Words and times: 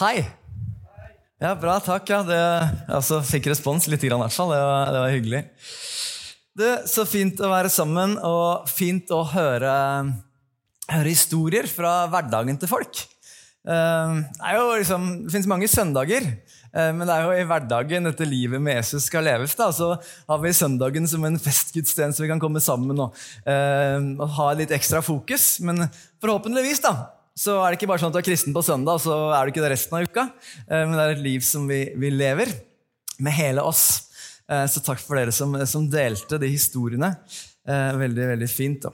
Hei. 0.00 0.22
Ja, 1.44 1.50
Bra, 1.60 1.74
takk. 1.84 2.08
ja. 2.08 2.22
Det, 2.24 2.36
altså, 2.88 3.18
fikk 3.20 3.50
respons 3.50 3.84
litt, 3.92 4.00
i 4.00 4.08
hvert 4.08 4.32
fall. 4.32 4.54
Det 4.54 4.60
var, 4.64 4.92
det 4.94 5.02
var 5.02 5.12
hyggelig. 5.12 5.40
Det, 6.56 6.70
så 6.88 7.04
fint 7.04 7.42
å 7.44 7.50
være 7.52 7.68
sammen, 7.68 8.14
og 8.24 8.64
fint 8.72 9.12
å 9.12 9.18
høre, 9.28 9.74
høre 10.88 11.12
historier 11.12 11.68
fra 11.68 12.06
hverdagen 12.14 12.56
til 12.62 12.72
folk. 12.72 13.02
Eh, 13.68 14.16
det, 14.40 14.64
liksom, 14.80 15.06
det 15.26 15.36
fins 15.36 15.50
mange 15.52 15.68
søndager, 15.68 16.32
eh, 16.72 16.90
men 16.96 17.04
det 17.04 17.18
er 17.18 17.28
jo 17.28 17.36
i 17.36 17.46
hverdagen 17.52 18.08
dette 18.08 18.32
livet 18.32 18.56
med 18.56 18.80
Jesus 18.80 19.12
skal 19.12 19.28
leves. 19.28 19.52
da, 19.60 19.68
Så 19.68 19.92
har 20.00 20.40
vi 20.40 20.56
søndagen 20.56 21.12
som 21.12 21.28
en 21.28 21.36
festgudstjeneste 21.36 22.24
vi 22.24 22.32
kan 22.32 22.40
komme 22.40 22.64
sammen 22.64 23.04
og, 23.04 23.20
eh, 23.44 24.00
og 24.16 24.28
ha 24.40 24.52
litt 24.56 24.72
ekstra 24.72 25.04
fokus. 25.04 25.58
Men 25.60 25.90
forhåpentligvis 26.24 26.86
da, 26.88 27.19
så 27.40 27.56
er 27.62 27.72
det 27.72 27.78
ikke 27.78 27.88
bare 27.88 28.02
sånn 28.02 28.12
at 28.12 28.18
du 28.18 28.20
er 28.20 28.26
kristen 28.26 28.56
på 28.56 28.62
søndag, 28.64 28.98
og 28.98 29.04
så 29.04 29.16
er 29.32 29.46
du 29.46 29.54
ikke 29.54 29.64
det 29.64 29.72
resten 29.72 29.96
av 29.96 30.04
uka. 30.04 30.26
Men 30.68 30.92
det 30.92 31.04
er 31.06 31.14
et 31.14 31.22
liv 31.24 31.44
som 31.46 31.64
vi, 31.70 31.78
vi 31.96 32.10
lever 32.12 32.52
med 33.24 33.32
hele 33.32 33.64
oss. 33.64 33.84
Så 34.44 34.82
takk 34.84 35.00
for 35.00 35.16
dere 35.16 35.32
som, 35.32 35.54
som 35.64 35.86
delte 35.88 36.36
de 36.42 36.50
historiene. 36.52 37.14
Veldig, 37.64 38.26
veldig 38.34 38.50
fint. 38.50 38.84
da. 38.84 38.92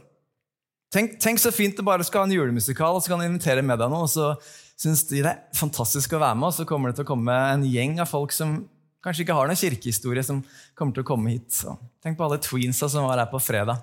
Tenk, 0.94 1.18
tenk, 1.22 1.42
så 1.42 1.50
fint 1.50 1.74
det 1.76 1.84
bare 1.86 2.06
skal 2.06 2.22
ha 2.22 2.28
en 2.28 2.36
julemusikal, 2.36 2.96
og 2.96 3.02
så 3.02 3.10
kan 3.12 3.20
du 3.20 3.26
invitere 3.26 3.64
med 3.66 3.80
deg 3.82 3.90
noe. 3.90 4.06
og 4.06 4.12
så 4.12 4.30
syns 4.76 5.02
de 5.08 5.24
det 5.24 5.32
er 5.32 5.56
fantastisk 5.56 6.14
å 6.14 6.22
være 6.22 6.38
med, 6.38 6.50
og 6.50 6.56
så 6.56 6.66
kommer 6.68 6.92
det 6.92 7.00
til 7.00 7.06
å 7.06 7.10
komme 7.10 7.34
en 7.50 7.64
gjeng 7.66 7.98
av 8.04 8.10
folk 8.10 8.34
som 8.36 8.60
kanskje 9.04 9.24
ikke 9.24 9.36
har 9.38 9.50
noen 9.50 9.58
kirkehistorie, 9.58 10.24
som 10.26 10.42
kommer 10.78 10.96
til 10.96 11.04
å 11.04 11.08
komme 11.08 11.34
hit. 11.34 11.50
Så 11.54 11.74
tenk 12.04 12.18
på 12.18 12.26
alle 12.26 12.40
tweensa 12.42 12.88
som 12.92 13.06
var 13.08 13.22
her 13.22 13.30
på 13.32 13.42
fredag. 13.42 13.82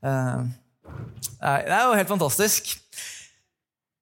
Det 0.00 1.76
er 1.76 1.84
jo 1.84 1.96
helt 1.98 2.12
fantastisk. 2.12 2.76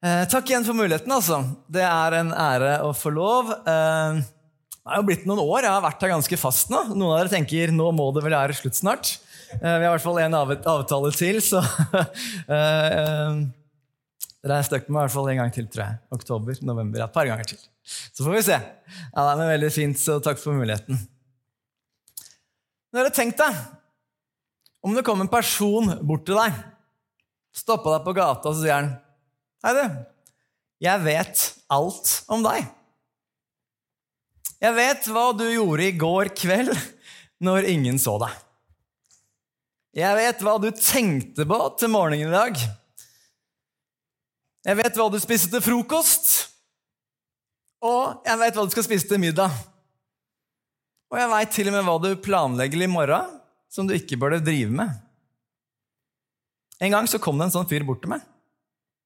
Eh, 0.04 0.24
takk 0.28 0.50
igjen 0.50 0.64
for 0.66 0.76
muligheten. 0.76 1.12
altså. 1.12 1.40
Det 1.72 1.82
er 1.82 2.18
en 2.20 2.32
ære 2.32 2.80
å 2.84 2.92
få 2.96 3.12
lov. 3.14 3.52
Eh, 3.52 4.18
det 4.20 4.92
er 4.92 5.00
jo 5.00 5.06
blitt 5.08 5.26
noen 5.26 5.40
år. 5.42 5.64
Jeg 5.64 5.72
har 5.72 5.84
vært 5.84 6.02
her 6.04 6.12
ganske 6.14 6.38
fast 6.38 6.70
nå. 6.70 6.82
Noen 6.92 7.14
av 7.14 7.20
dere 7.22 7.32
tenker 7.32 7.72
nå 7.74 7.88
må 7.96 8.10
det 8.14 8.22
vel 8.26 8.36
være 8.36 8.54
slutt 8.58 8.76
snart. 8.76 9.16
Eh, 9.56 9.62
vi 9.62 9.86
har 9.86 9.88
i 9.88 9.94
hvert 9.94 10.04
fall 10.04 10.20
én 10.22 10.36
avtale 10.36 11.12
til, 11.16 11.40
så 11.42 11.62
Dere 14.46 14.60
er 14.60 14.66
stuck 14.68 14.84
med 14.86 15.00
i 15.00 15.00
hvert 15.00 15.14
fall 15.16 15.30
en 15.32 15.40
gang 15.40 15.50
til, 15.54 15.66
tror 15.66 15.82
jeg. 15.88 15.98
Oktober, 16.14 16.58
november. 16.62 17.02
Et 17.02 17.14
par 17.16 17.26
ganger 17.26 17.48
til. 17.50 17.58
Så 17.86 18.22
får 18.22 18.36
vi 18.36 18.42
se. 18.46 18.58
Ja, 18.60 19.24
det 19.34 19.42
er 19.42 19.50
veldig 19.56 19.72
fint, 19.74 19.98
så 19.98 20.20
takk 20.22 20.38
for 20.38 20.54
muligheten. 20.54 21.00
Nå 22.92 23.00
har 23.00 23.08
Dere 23.08 23.16
tenkt 23.16 23.40
deg 23.40 23.58
om 24.86 24.94
det 24.94 25.02
kom 25.02 25.18
en 25.20 25.30
person 25.30 25.88
bort 26.06 26.22
til 26.28 26.38
deg, 26.38 26.54
stoppa 27.56 27.96
deg 27.96 28.04
på 28.06 28.12
gata 28.14 28.46
og 28.46 28.54
så 28.54 28.60
sier 28.62 28.76
han 28.76 28.92
Hei, 29.64 29.72
du. 29.72 29.84
Jeg 30.84 31.00
vet 31.06 31.44
alt 31.72 32.10
om 32.28 32.42
deg. 32.44 32.66
Jeg 34.60 34.76
vet 34.76 35.06
hva 35.12 35.30
du 35.36 35.46
gjorde 35.48 35.86
i 35.86 35.94
går 35.96 36.30
kveld 36.36 36.72
når 37.44 37.68
ingen 37.70 38.00
så 38.00 38.16
deg. 38.20 38.34
Jeg 39.96 40.18
vet 40.18 40.42
hva 40.44 40.58
du 40.60 40.68
tenkte 40.76 41.46
på 41.48 41.60
til 41.80 41.92
morgenen 41.92 42.28
i 42.28 42.34
dag. 42.36 42.60
Jeg 44.66 44.80
vet 44.82 44.98
hva 44.98 45.08
du 45.12 45.16
spiste 45.22 45.48
til 45.54 45.64
frokost. 45.64 46.28
Og 47.80 48.28
jeg 48.28 48.42
vet 48.42 48.58
hva 48.58 48.66
du 48.66 48.76
skal 48.76 48.84
spise 48.84 49.08
til 49.08 49.22
middag. 49.22 49.56
Og 51.12 51.20
jeg 51.20 51.32
veit 51.32 51.52
til 51.54 51.70
og 51.70 51.76
med 51.78 51.86
hva 51.86 51.96
du 52.02 52.10
planlegger 52.20 52.84
i 52.84 52.90
morgen, 52.90 53.36
som 53.72 53.88
du 53.88 53.96
ikke 53.96 54.18
burde 54.20 54.44
drive 54.44 54.72
med. 54.74 54.92
En 56.82 56.92
gang 56.92 57.08
så 57.08 57.20
kom 57.22 57.38
det 57.38 57.48
en 57.48 57.56
sånn 57.56 57.68
fyr 57.70 57.86
bort 57.86 58.02
til 58.04 58.12
meg. 58.12 58.24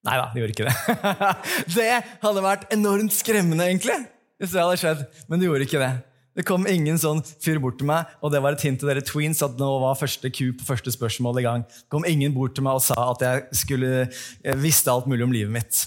Nei 0.06 0.16
da, 0.16 0.30
det 0.32 0.40
gjorde 0.40 0.54
ikke 0.54 0.68
det. 0.68 1.16
det 1.76 1.88
hadde 2.22 2.44
vært 2.44 2.70
enormt 2.72 3.12
skremmende, 3.12 3.66
egentlig, 3.68 3.98
hvis 4.40 4.54
det 4.54 4.62
hadde 4.62 4.78
skjedd. 4.80 5.02
Men 5.28 5.42
det 5.42 5.50
gjorde 5.50 5.66
ikke 5.66 5.82
det. 5.82 5.90
Det 6.38 6.44
kom 6.46 6.64
ingen 6.70 6.96
sånn 7.00 7.20
fyr 7.42 7.58
bort 7.60 7.80
til 7.80 7.88
meg, 7.90 8.08
og 8.22 8.32
det 8.32 8.40
var 8.40 8.54
et 8.54 8.62
hint 8.64 8.78
til 8.80 8.88
dere 8.88 9.02
tweens 9.04 9.42
at 9.44 9.58
nå 9.60 9.66
var 9.82 9.98
første 9.98 10.30
ku 10.32 10.52
på 10.56 10.66
første 10.68 10.92
spørsmål 10.94 11.40
i 11.42 11.44
gang. 11.44 11.64
Det 11.68 11.90
kom 11.92 12.06
ingen 12.08 12.32
bort 12.32 12.54
til 12.56 12.64
meg 12.64 12.78
og 12.78 12.84
sa 12.86 12.96
at 13.10 13.24
jeg, 13.26 13.48
skulle, 13.64 14.06
visste 14.62 14.92
alt 14.92 15.10
mulig 15.10 15.26
om 15.26 15.34
livet 15.34 15.52
mitt. 15.52 15.82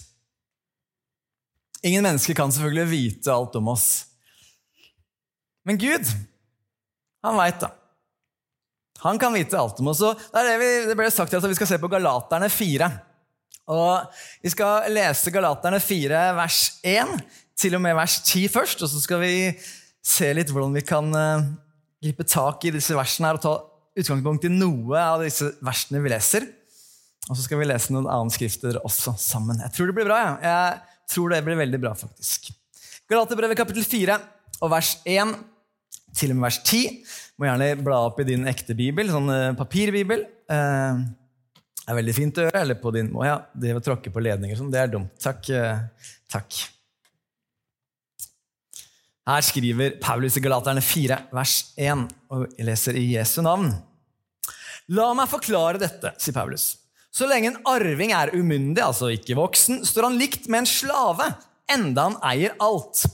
Ingen 1.84 2.06
mennesker 2.06 2.36
kan 2.38 2.52
selvfølgelig 2.54 2.92
vite 2.92 3.32
alt 3.34 3.56
om 3.60 3.72
oss. 3.74 3.88
Men 5.66 5.80
Gud, 5.80 6.12
han 7.24 7.40
veit, 7.40 7.64
da. 7.64 7.72
Han 9.04 9.18
kan 9.20 9.34
vite 9.36 9.58
alt 9.60 9.80
om 9.82 9.90
oss. 9.92 10.04
Og 10.06 10.20
det, 10.36 10.54
det 10.88 10.96
ble 11.00 11.10
sagt 11.12 11.34
at 11.34 11.48
vi 11.50 11.58
skal 11.58 11.72
se 11.72 11.80
på 11.82 11.92
Galaterne 11.92 12.52
4. 12.52 12.92
Og 13.72 14.12
Vi 14.44 14.52
skal 14.52 14.92
lese 14.92 15.32
Galaterne 15.32 15.80
4, 15.80 16.24
vers 16.36 16.60
1 16.84 17.14
til 17.60 17.78
og 17.78 17.84
med 17.84 17.96
vers 17.96 18.20
10 18.22 18.48
først. 18.52 18.84
Og 18.84 18.92
så 18.92 19.04
skal 19.04 19.22
vi 19.24 19.36
se 20.04 20.34
litt 20.36 20.52
hvordan 20.52 20.76
vi 20.76 20.84
kan 20.84 21.08
uh, 21.16 21.46
gripe 22.04 22.26
tak 22.28 22.66
i 22.68 22.74
disse 22.76 22.96
versene 22.98 23.30
her 23.30 23.40
og 23.40 23.46
ta 23.46 23.54
utgangspunkt 24.00 24.50
i 24.50 24.52
noe 24.52 25.00
av 25.00 25.24
disse 25.24 25.54
versene 25.64 26.02
vi 26.04 26.12
leser. 26.12 26.48
Og 27.30 27.38
så 27.38 27.46
skal 27.46 27.62
vi 27.62 27.70
lese 27.70 27.94
noen 27.96 28.10
annen 28.12 28.34
skrifter 28.34 28.82
også 28.84 29.16
sammen. 29.22 29.62
Jeg 29.64 29.76
tror 29.78 29.90
det 29.90 29.96
blir 29.96 30.10
bra. 30.10 30.20
Ja. 30.20 30.36
Jeg 30.44 31.16
tror 31.16 31.32
det 31.32 31.44
blir 31.46 31.60
veldig 31.60 31.80
bra, 31.80 31.94
faktisk. 31.96 32.52
Galaterbrevet 33.12 33.60
kapittel 33.60 33.86
4 33.88 34.18
og 34.64 34.72
vers 34.74 34.98
1 35.08 35.36
til 36.18 36.34
og 36.34 36.40
med 36.40 36.50
vers 36.50 36.60
10. 36.66 37.00
Må 37.40 37.48
gjerne 37.48 37.70
bla 37.84 38.04
opp 38.10 38.20
i 38.20 38.28
din 38.28 38.44
ekte 38.50 38.76
bibel, 38.78 39.08
sånn 39.12 39.32
uh, 39.32 39.56
papirbibel. 39.58 40.26
Uh, 40.52 41.06
er 41.88 41.98
veldig 41.98 42.16
fint 42.16 42.40
å 42.40 42.46
gjøre. 42.48 42.62
Eller 42.66 42.80
på 42.80 42.94
din 42.96 43.12
Å 43.16 43.26
ja, 43.28 43.40
det 43.54 43.74
å 43.78 43.84
tråkke 43.84 44.14
på 44.14 44.24
ledninger 44.24 44.60
sånn, 44.60 44.72
det 44.74 44.84
er 44.84 44.94
dumt. 44.94 45.14
Takk. 45.22 45.50
Eh, 45.54 46.12
takk. 46.32 46.62
Her 49.24 49.44
skriver 49.46 49.98
Paulus 50.04 50.36
i 50.36 50.44
Galaterne 50.44 50.84
4, 50.84 51.18
vers 51.32 51.56
1, 51.80 52.08
og 52.36 52.64
leser 52.68 52.98
i 53.00 53.06
Jesu 53.14 53.40
navn. 53.46 53.70
La 54.92 55.06
meg 55.16 55.32
forklare 55.32 55.80
dette, 55.80 56.12
sier 56.20 56.36
Paulus. 56.36 56.74
Så 57.14 57.28
lenge 57.30 57.54
en 57.54 57.60
arving 57.70 58.12
er 58.12 58.34
umyndig, 58.36 58.82
altså 58.84 59.14
ikke 59.14 59.38
voksen, 59.38 59.84
står 59.88 60.10
han 60.10 60.20
likt 60.20 60.50
med 60.52 60.64
en 60.64 60.68
slave, 60.68 61.30
enda 61.72 62.10
han 62.10 62.18
eier 62.26 62.58
alt. 62.64 63.06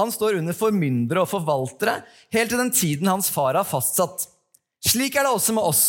Han 0.00 0.12
står 0.14 0.38
under 0.38 0.56
formyndere 0.56 1.24
og 1.24 1.28
forvaltere 1.34 1.98
helt 2.32 2.52
til 2.52 2.62
den 2.62 2.72
tiden 2.72 3.10
hans 3.10 3.28
far 3.34 3.58
har 3.58 3.68
fastsatt. 3.68 4.24
Slik 4.88 5.18
er 5.18 5.26
det 5.26 5.34
også 5.34 5.52
med 5.58 5.68
oss. 5.68 5.84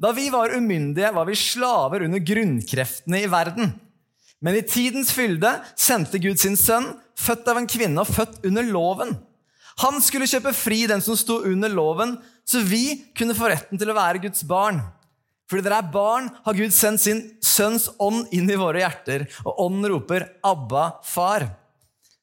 Da 0.00 0.14
vi 0.16 0.30
var 0.32 0.54
umyndige, 0.56 1.12
var 1.12 1.26
vi 1.28 1.36
slaver 1.36 2.06
under 2.06 2.22
grunnkreftene 2.24 3.20
i 3.20 3.28
verden. 3.30 3.74
Men 4.40 4.56
i 4.56 4.64
tidens 4.64 5.12
fylde 5.12 5.50
sendte 5.76 6.20
Gud 6.22 6.40
sin 6.40 6.56
sønn, 6.56 6.94
født 7.20 7.50
av 7.52 7.60
en 7.60 7.68
kvinne 7.68 8.00
og 8.00 8.08
født 8.08 8.40
under 8.48 8.64
loven. 8.64 9.12
Han 9.84 10.00
skulle 10.04 10.28
kjøpe 10.28 10.54
fri 10.56 10.86
den 10.88 11.04
som 11.04 11.18
sto 11.20 11.42
under 11.44 11.72
loven, 11.72 12.16
så 12.48 12.62
vi 12.64 13.12
kunne 13.16 13.36
få 13.36 13.52
retten 13.52 13.80
til 13.80 13.92
å 13.92 13.96
være 13.96 14.22
Guds 14.24 14.42
barn. 14.48 14.80
Fordi 15.50 15.64
dere 15.66 15.80
er 15.82 15.92
barn, 15.92 16.28
har 16.44 16.56
Gud 16.56 16.72
sendt 16.72 17.02
sin 17.02 17.20
sønns 17.44 17.88
ånd 18.00 18.30
inn 18.36 18.48
i 18.50 18.58
våre 18.58 18.80
hjerter, 18.80 19.26
og 19.44 19.60
ånden 19.66 19.90
roper 19.92 20.28
'Abba, 20.40 21.02
far'. 21.04 21.50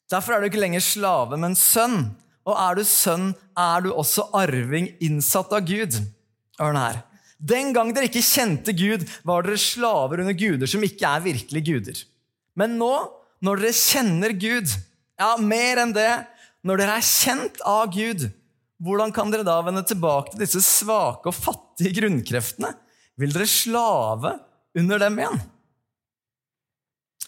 Derfor 0.10 0.34
er 0.34 0.42
du 0.42 0.48
ikke 0.48 0.64
lenger 0.64 0.82
slave, 0.82 1.38
men 1.38 1.56
sønn. 1.56 2.16
Og 2.48 2.56
er 2.56 2.76
du 2.76 2.84
sønn, 2.88 3.36
er 3.58 3.82
du 3.84 3.92
også 3.92 4.30
arving 4.34 4.94
innsatt 5.04 5.52
av 5.52 5.66
Gud. 5.68 6.00
Hør 6.58 6.74
her. 6.80 7.04
Den 7.38 7.70
gang 7.76 7.92
dere 7.94 8.10
ikke 8.10 8.24
kjente 8.26 8.74
Gud, 8.74 9.06
var 9.28 9.46
dere 9.46 9.60
slaver 9.62 10.24
under 10.24 10.38
guder 10.38 10.70
som 10.70 10.84
ikke 10.86 11.06
er 11.06 11.26
virkelige 11.26 11.68
guder. 11.70 12.00
Men 12.58 12.78
nå, 12.80 12.94
når 13.46 13.62
dere 13.62 13.78
kjenner 13.78 14.34
Gud, 14.34 14.74
ja, 15.18 15.36
mer 15.38 15.84
enn 15.84 15.94
det, 15.94 16.12
når 16.66 16.82
dere 16.82 16.98
er 16.98 17.06
kjent 17.06 17.62
av 17.62 17.92
Gud, 17.94 18.26
hvordan 18.82 19.14
kan 19.14 19.30
dere 19.34 19.46
da 19.46 19.60
vende 19.66 19.86
tilbake 19.86 20.34
til 20.34 20.44
disse 20.44 20.62
svake 20.66 21.30
og 21.30 21.38
fattige 21.38 21.94
grunnkreftene? 22.00 22.74
Vil 23.18 23.34
dere 23.34 23.50
slave 23.50 24.36
under 24.78 25.02
dem 25.02 25.22
igjen? 25.22 25.40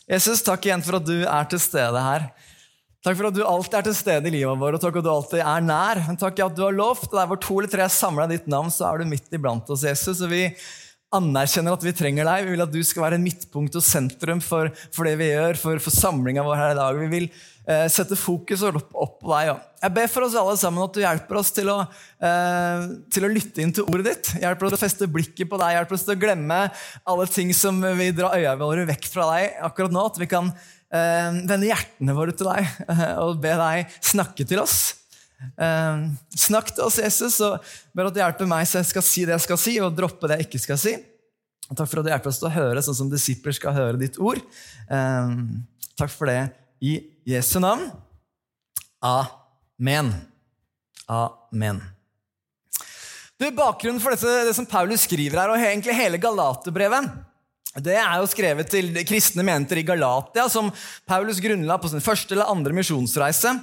Jesus, 0.09 0.41
takk 0.45 0.65
igjen 0.65 0.81
for 0.85 0.97
at 0.97 1.05
du 1.05 1.17
er 1.21 1.49
til 1.49 1.61
stede 1.61 2.01
her. 2.01 2.29
Takk 2.99 3.15
for 3.15 3.29
at 3.29 3.35
du 3.37 3.45
alltid 3.47 3.77
er 3.79 3.85
til 3.87 3.95
stede 3.95 4.27
i 4.27 4.33
livet 4.33 4.59
vårt, 4.59 4.75
og 4.75 4.83
takk 4.83 4.97
for 4.97 4.99
at 4.99 5.07
du 5.07 5.13
alltid 5.13 5.41
er 5.45 5.63
nær. 5.63 6.01
Men 6.09 6.19
takk 6.19 6.41
at 6.43 6.57
du 6.57 6.65
har 6.65 6.75
lovt, 6.75 7.07
og 7.07 7.15
der 7.15 7.29
hvor 7.31 7.39
to 7.39 7.61
eller 7.61 7.71
tre 7.71 7.85
er 7.85 7.95
samla 7.95 8.27
ditt 8.27 8.49
navn, 8.51 8.67
så 8.75 8.89
er 8.89 8.99
du 8.99 9.07
midt 9.07 9.31
iblant 9.35 9.71
oss, 9.71 9.85
Jesus. 9.87 10.19
og 10.19 10.33
vi 10.33 10.49
anerkjenner 11.15 11.73
at 11.73 11.85
vi 11.85 11.93
trenger 11.95 12.27
deg. 12.27 12.43
Vi 12.45 12.53
vil 12.53 12.65
at 12.65 12.73
du 12.73 12.81
skal 12.85 13.07
være 13.07 13.21
midtpunkt 13.21 13.77
og 13.79 13.85
sentrum 13.85 14.41
for, 14.43 14.69
for 14.93 15.07
det 15.07 15.15
vi 15.21 15.31
gjør, 15.31 15.57
for, 15.61 15.81
for 15.81 15.95
samlinga 15.95 16.43
vår 16.45 16.59
her 16.59 16.73
i 16.73 16.77
dag. 16.77 16.99
Vi 16.99 17.07
vil 17.13 17.27
eh, 17.31 17.87
sette 17.89 18.17
fokus 18.19 18.65
og 18.67 18.81
opp, 18.81 18.91
opp, 18.93 19.15
på 19.23 19.31
deg. 19.31 19.49
Ja. 19.49 19.55
Jeg 19.79 19.95
ber 19.95 20.11
for 20.11 20.27
oss 20.27 20.35
alle 20.37 20.57
sammen 20.59 20.83
at 20.83 20.93
du 20.93 21.01
hjelper 21.01 21.39
oss 21.39 21.53
til 21.55 21.71
å, 21.71 21.79
eh, 22.19 22.83
til 23.15 23.25
å 23.25 23.31
lytte 23.31 23.63
inn 23.63 23.71
til 23.73 23.87
ordet 23.87 24.09
ditt. 24.11 24.33
Hjelper 24.43 24.67
oss 24.67 24.75
til 24.75 24.81
å 24.81 24.83
feste 24.83 25.09
blikket 25.09 25.49
på 25.49 25.61
deg, 25.61 25.77
hjelper 25.77 25.97
oss 25.97 26.03
til 26.05 26.17
å 26.17 26.21
glemme 26.27 26.59
alle 27.15 27.29
ting 27.31 27.55
som 27.57 27.79
vi 27.79 28.11
drar 28.19 28.35
øya 28.37 28.59
våre 28.59 28.85
vekk 28.91 29.09
fra 29.09 29.31
deg 29.31 29.63
akkurat 29.71 29.95
nå. 29.95 30.05
At 30.11 30.19
vi 30.21 30.29
kan 30.29 30.51
vende 30.89 31.67
hjertene 31.69 32.15
våre 32.17 32.33
til 32.33 32.49
deg 32.49 32.89
og 33.23 33.37
be 33.43 33.51
deg 33.59 33.99
snakke 34.01 34.47
til 34.49 34.63
oss. 34.63 34.79
Eh, 35.39 36.01
snakk 36.35 36.73
til 36.73 36.85
oss, 36.87 36.99
Jesus, 36.99 37.39
og 37.45 37.63
ber 37.95 38.09
at 38.09 38.15
du 38.15 38.19
hjelper 38.21 38.49
meg 38.49 38.67
så 38.67 38.81
jeg 38.81 38.89
skal 38.91 39.05
si 39.05 39.25
det 39.27 39.35
jeg 39.37 39.45
skal 39.47 39.61
si, 39.61 39.75
og 39.83 39.95
droppe 39.97 40.29
det 40.29 40.39
jeg 40.39 40.49
ikke 40.49 40.63
skal 40.65 40.81
si. 40.81 40.95
Takk 41.69 41.85
for 41.85 42.01
at 42.01 42.07
du 42.07 42.11
hjelper 42.11 42.31
oss 42.31 42.41
til 42.41 42.49
å 42.49 42.55
høre 42.55 42.83
sånn 42.83 42.97
som 42.97 43.11
disipler 43.11 43.55
skal 43.55 43.75
høre 43.75 44.01
ditt 44.01 44.17
ord. 44.17 44.41
Eh, 44.89 45.37
takk 45.99 46.11
for 46.13 46.31
det 46.31 46.41
i 46.83 46.97
Jesu 47.27 47.59
navn. 47.61 47.87
Amen. 49.05 50.11
Amen. 51.09 51.81
Du, 53.39 53.45
Bakgrunnen 53.55 54.01
for 54.03 54.11
dette, 54.11 54.49
det 54.49 54.55
som 54.57 54.67
Paulus 54.67 55.05
skriver 55.07 55.39
her, 55.39 55.51
og 55.53 55.61
egentlig 55.61 55.95
hele 55.95 56.19
Galaterbrevet, 56.19 57.07
det 57.83 57.97
er 57.99 58.17
jo 58.19 58.29
skrevet 58.29 58.69
til 58.71 58.91
kristne 59.07 59.45
menigheter 59.45 59.81
i 59.81 59.85
Galatia, 59.87 60.47
som 60.51 60.71
Paulus 61.09 61.41
grunnla 61.43 61.79
på 61.81 61.91
sin 61.91 62.03
første 62.03 62.35
eller 62.35 62.51
andre 62.51 62.75
misjonsreise. 62.75 63.55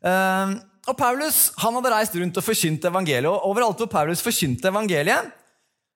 Eh, 0.00 0.54
og 0.88 0.96
Paulus 0.98 1.50
han 1.60 1.76
hadde 1.76 1.92
reist 1.92 2.16
rundt 2.16 2.40
og 2.40 2.46
forkynt 2.46 2.88
evangeliet, 2.88 3.28
og 3.30 3.50
overalt 3.50 3.82
hvor 3.82 3.90
Paulus 3.92 4.24
forkynte 4.24 4.70
evangeliet, 4.72 5.30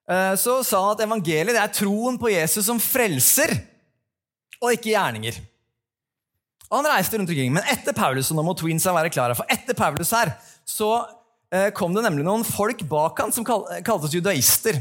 eh, 0.09 0.33
så 0.39 0.59
sa 0.63 0.83
han 0.85 0.95
at 0.95 1.03
evangeliet 1.07 1.59
er 1.59 1.73
troen 1.73 2.19
på 2.21 2.31
Jesus 2.33 2.67
som 2.69 2.81
frelser, 2.81 3.55
og 4.61 4.71
ikke 4.71 4.93
gjerninger. 4.93 5.41
Og 6.71 6.79
Han 6.79 6.87
reiste 6.89 7.17
rundt 7.17 7.29
omkring, 7.29 7.53
men 7.53 7.67
etter 7.69 7.93
Paulus 7.93 8.31
og 8.31 8.39
nå 8.39 8.45
må 8.47 8.55
Tweens 8.57 8.87
være 8.87 9.11
klare, 9.13 9.35
for 9.37 9.45
etter 9.51 9.77
Paulus 9.77 10.13
her, 10.15 10.33
så 10.65 11.05
eh, 11.53 11.69
kom 11.75 11.93
det 11.93 12.05
nemlig 12.05 12.25
noen 12.25 12.45
folk 12.47 12.81
bak 12.89 13.21
han 13.21 13.33
som 13.35 13.45
kaltes 13.45 14.15
judaister. 14.15 14.79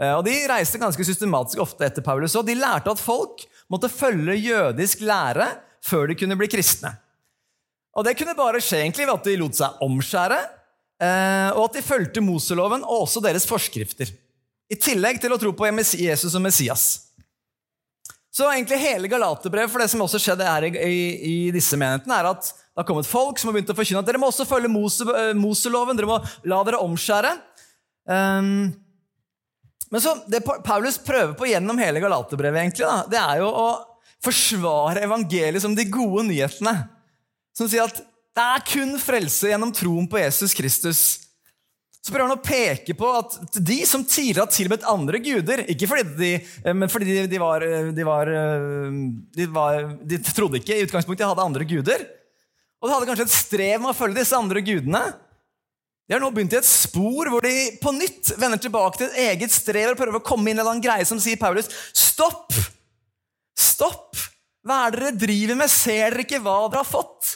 Eh, 0.00 0.12
og 0.12 0.24
De 0.26 0.34
reiste 0.50 0.80
ganske 0.80 1.06
systematisk 1.06 1.62
ofte 1.62 1.86
etter 1.86 2.04
Paulus, 2.04 2.34
og 2.38 2.46
de 2.48 2.56
lærte 2.58 2.90
at 2.90 3.02
folk 3.02 3.44
måtte 3.72 3.92
følge 3.92 4.36
jødisk 4.40 5.04
lære 5.06 5.48
før 5.84 6.08
de 6.10 6.18
kunne 6.18 6.38
bli 6.40 6.50
kristne. 6.50 6.94
Og 7.94 8.04
Det 8.04 8.16
kunne 8.18 8.34
bare 8.34 8.62
skje 8.62 8.82
egentlig 8.82 9.06
ved 9.06 9.14
at 9.14 9.30
de 9.30 9.38
lot 9.38 9.56
seg 9.58 9.80
omskjære, 9.86 10.40
eh, 11.04 11.50
og 11.54 11.68
at 11.68 11.78
de 11.78 11.86
fulgte 11.86 12.24
Moseloven 12.24 12.82
og 12.82 13.06
også 13.06 13.22
deres 13.22 13.46
forskrifter. 13.46 14.10
I 14.70 14.80
tillegg 14.80 15.20
til 15.20 15.32
å 15.34 15.38
tro 15.38 15.52
på 15.52 15.68
Jesus 15.68 16.32
som 16.32 16.42
Messias. 16.42 17.04
Så 18.34 18.48
egentlig 18.50 18.80
hele 18.82 19.06
Galaterbrevet 19.06 19.70
for 19.70 19.78
det 19.78 19.90
som 19.92 20.00
også 20.02 20.18
skjedde 20.18 20.46
her 20.48 20.64
i, 20.66 20.70
i, 20.74 21.02
i, 21.30 21.34
disse 21.54 21.78
menighetene, 21.78 22.16
er 22.18 22.32
at 22.32 22.48
det 22.48 22.80
har 22.80 22.86
kommet 22.88 23.06
folk 23.06 23.38
som 23.38 23.50
har 23.52 23.54
begynt 23.54 23.70
å 23.70 23.76
forkynne 23.78 24.00
at 24.02 24.08
dere 24.08 24.18
må 24.18 24.26
også 24.26 24.46
følge 24.48 24.66
uh, 24.66 25.30
Moseloven. 25.38 25.94
Dere 25.94 26.08
må 26.10 26.16
la 26.50 26.58
dere 26.66 26.80
omskjære. 26.82 27.30
Um, 28.10 28.72
men 29.94 30.02
så, 30.02 30.16
Det 30.26 30.42
Paulus 30.44 30.98
prøver 30.98 31.36
på 31.38 31.46
gjennom 31.46 31.78
hele 31.78 32.02
Galaterbrevet, 32.02 32.64
egentlig, 32.64 32.88
da, 32.88 33.04
det 33.08 33.20
er 33.20 33.44
jo 33.44 33.50
å 33.50 33.68
forsvare 34.24 35.04
evangeliet 35.06 35.62
som 35.62 35.76
de 35.76 35.86
gode 35.86 36.26
nyhetene. 36.26 36.74
Som 37.54 37.70
sier 37.70 37.86
at 37.86 38.00
det 38.34 38.44
er 38.44 38.64
kun 38.66 38.96
frelse 38.98 39.52
gjennom 39.52 39.70
troen 39.74 40.08
på 40.10 40.18
Jesus 40.18 40.56
Kristus 40.58 41.04
så 42.04 42.12
prøver 42.12 42.28
han 42.28 42.36
å 42.36 42.44
peke 42.44 42.92
på 42.98 43.10
at 43.16 43.36
de 43.64 43.78
som 43.88 44.02
tidligere 44.04 44.44
har 44.44 44.52
tilbedt 44.52 44.82
andre 44.92 45.20
guder 45.24 45.62
Ikke 45.72 45.88
fordi 45.88 46.02
de, 46.18 46.32
eh, 46.60 46.74
men 46.76 46.90
fordi 46.92 47.22
de, 47.30 47.38
var, 47.40 47.64
eh, 47.64 47.88
de, 47.96 48.04
var, 48.04 48.28
eh, 48.28 48.98
de, 49.38 49.46
var, 49.48 49.86
de 50.04 50.18
trodde 50.26 50.60
ikke 50.60 50.76
i 50.76 50.84
utgangspunktet 50.84 51.24
de 51.24 51.30
hadde 51.30 51.46
andre 51.48 51.64
guder. 51.64 52.04
Og 52.82 52.90
de 52.90 52.92
hadde 52.92 53.08
kanskje 53.08 53.24
et 53.24 53.32
strev 53.38 53.80
med 53.80 53.94
å 53.94 53.96
følge 53.96 54.20
disse 54.20 54.36
andre 54.36 54.60
gudene. 54.66 55.00
De 56.04 56.12
har 56.12 56.20
nå 56.20 56.28
begynt 56.34 56.52
i 56.52 56.60
et 56.60 56.68
spor 56.68 57.30
hvor 57.32 57.44
de 57.44 57.54
på 57.80 57.92
nytt 57.96 58.34
vender 58.36 58.60
tilbake 58.60 59.00
til 59.00 59.08
et 59.08 59.30
eget 59.30 59.54
strev 59.54 59.94
og 59.94 60.00
prøver 60.00 60.20
å 60.20 60.26
komme 60.26 60.52
inn 60.52 60.60
i 60.60 60.66
en 60.66 60.82
greie 60.84 61.06
som 61.08 61.20
sier 61.22 61.40
Paulus, 61.40 61.70
stopp! 61.96 62.52
Stopp! 63.56 64.18
Hva 64.64 64.86
er 64.86 64.94
det 64.94 65.00
dere 65.00 65.20
driver 65.24 65.60
med? 65.60 65.72
Ser 65.72 66.12
dere 66.12 66.24
ikke 66.24 66.42
hva 66.44 66.58
dere 66.68 66.82
har 66.82 66.88
fått? 66.88 67.34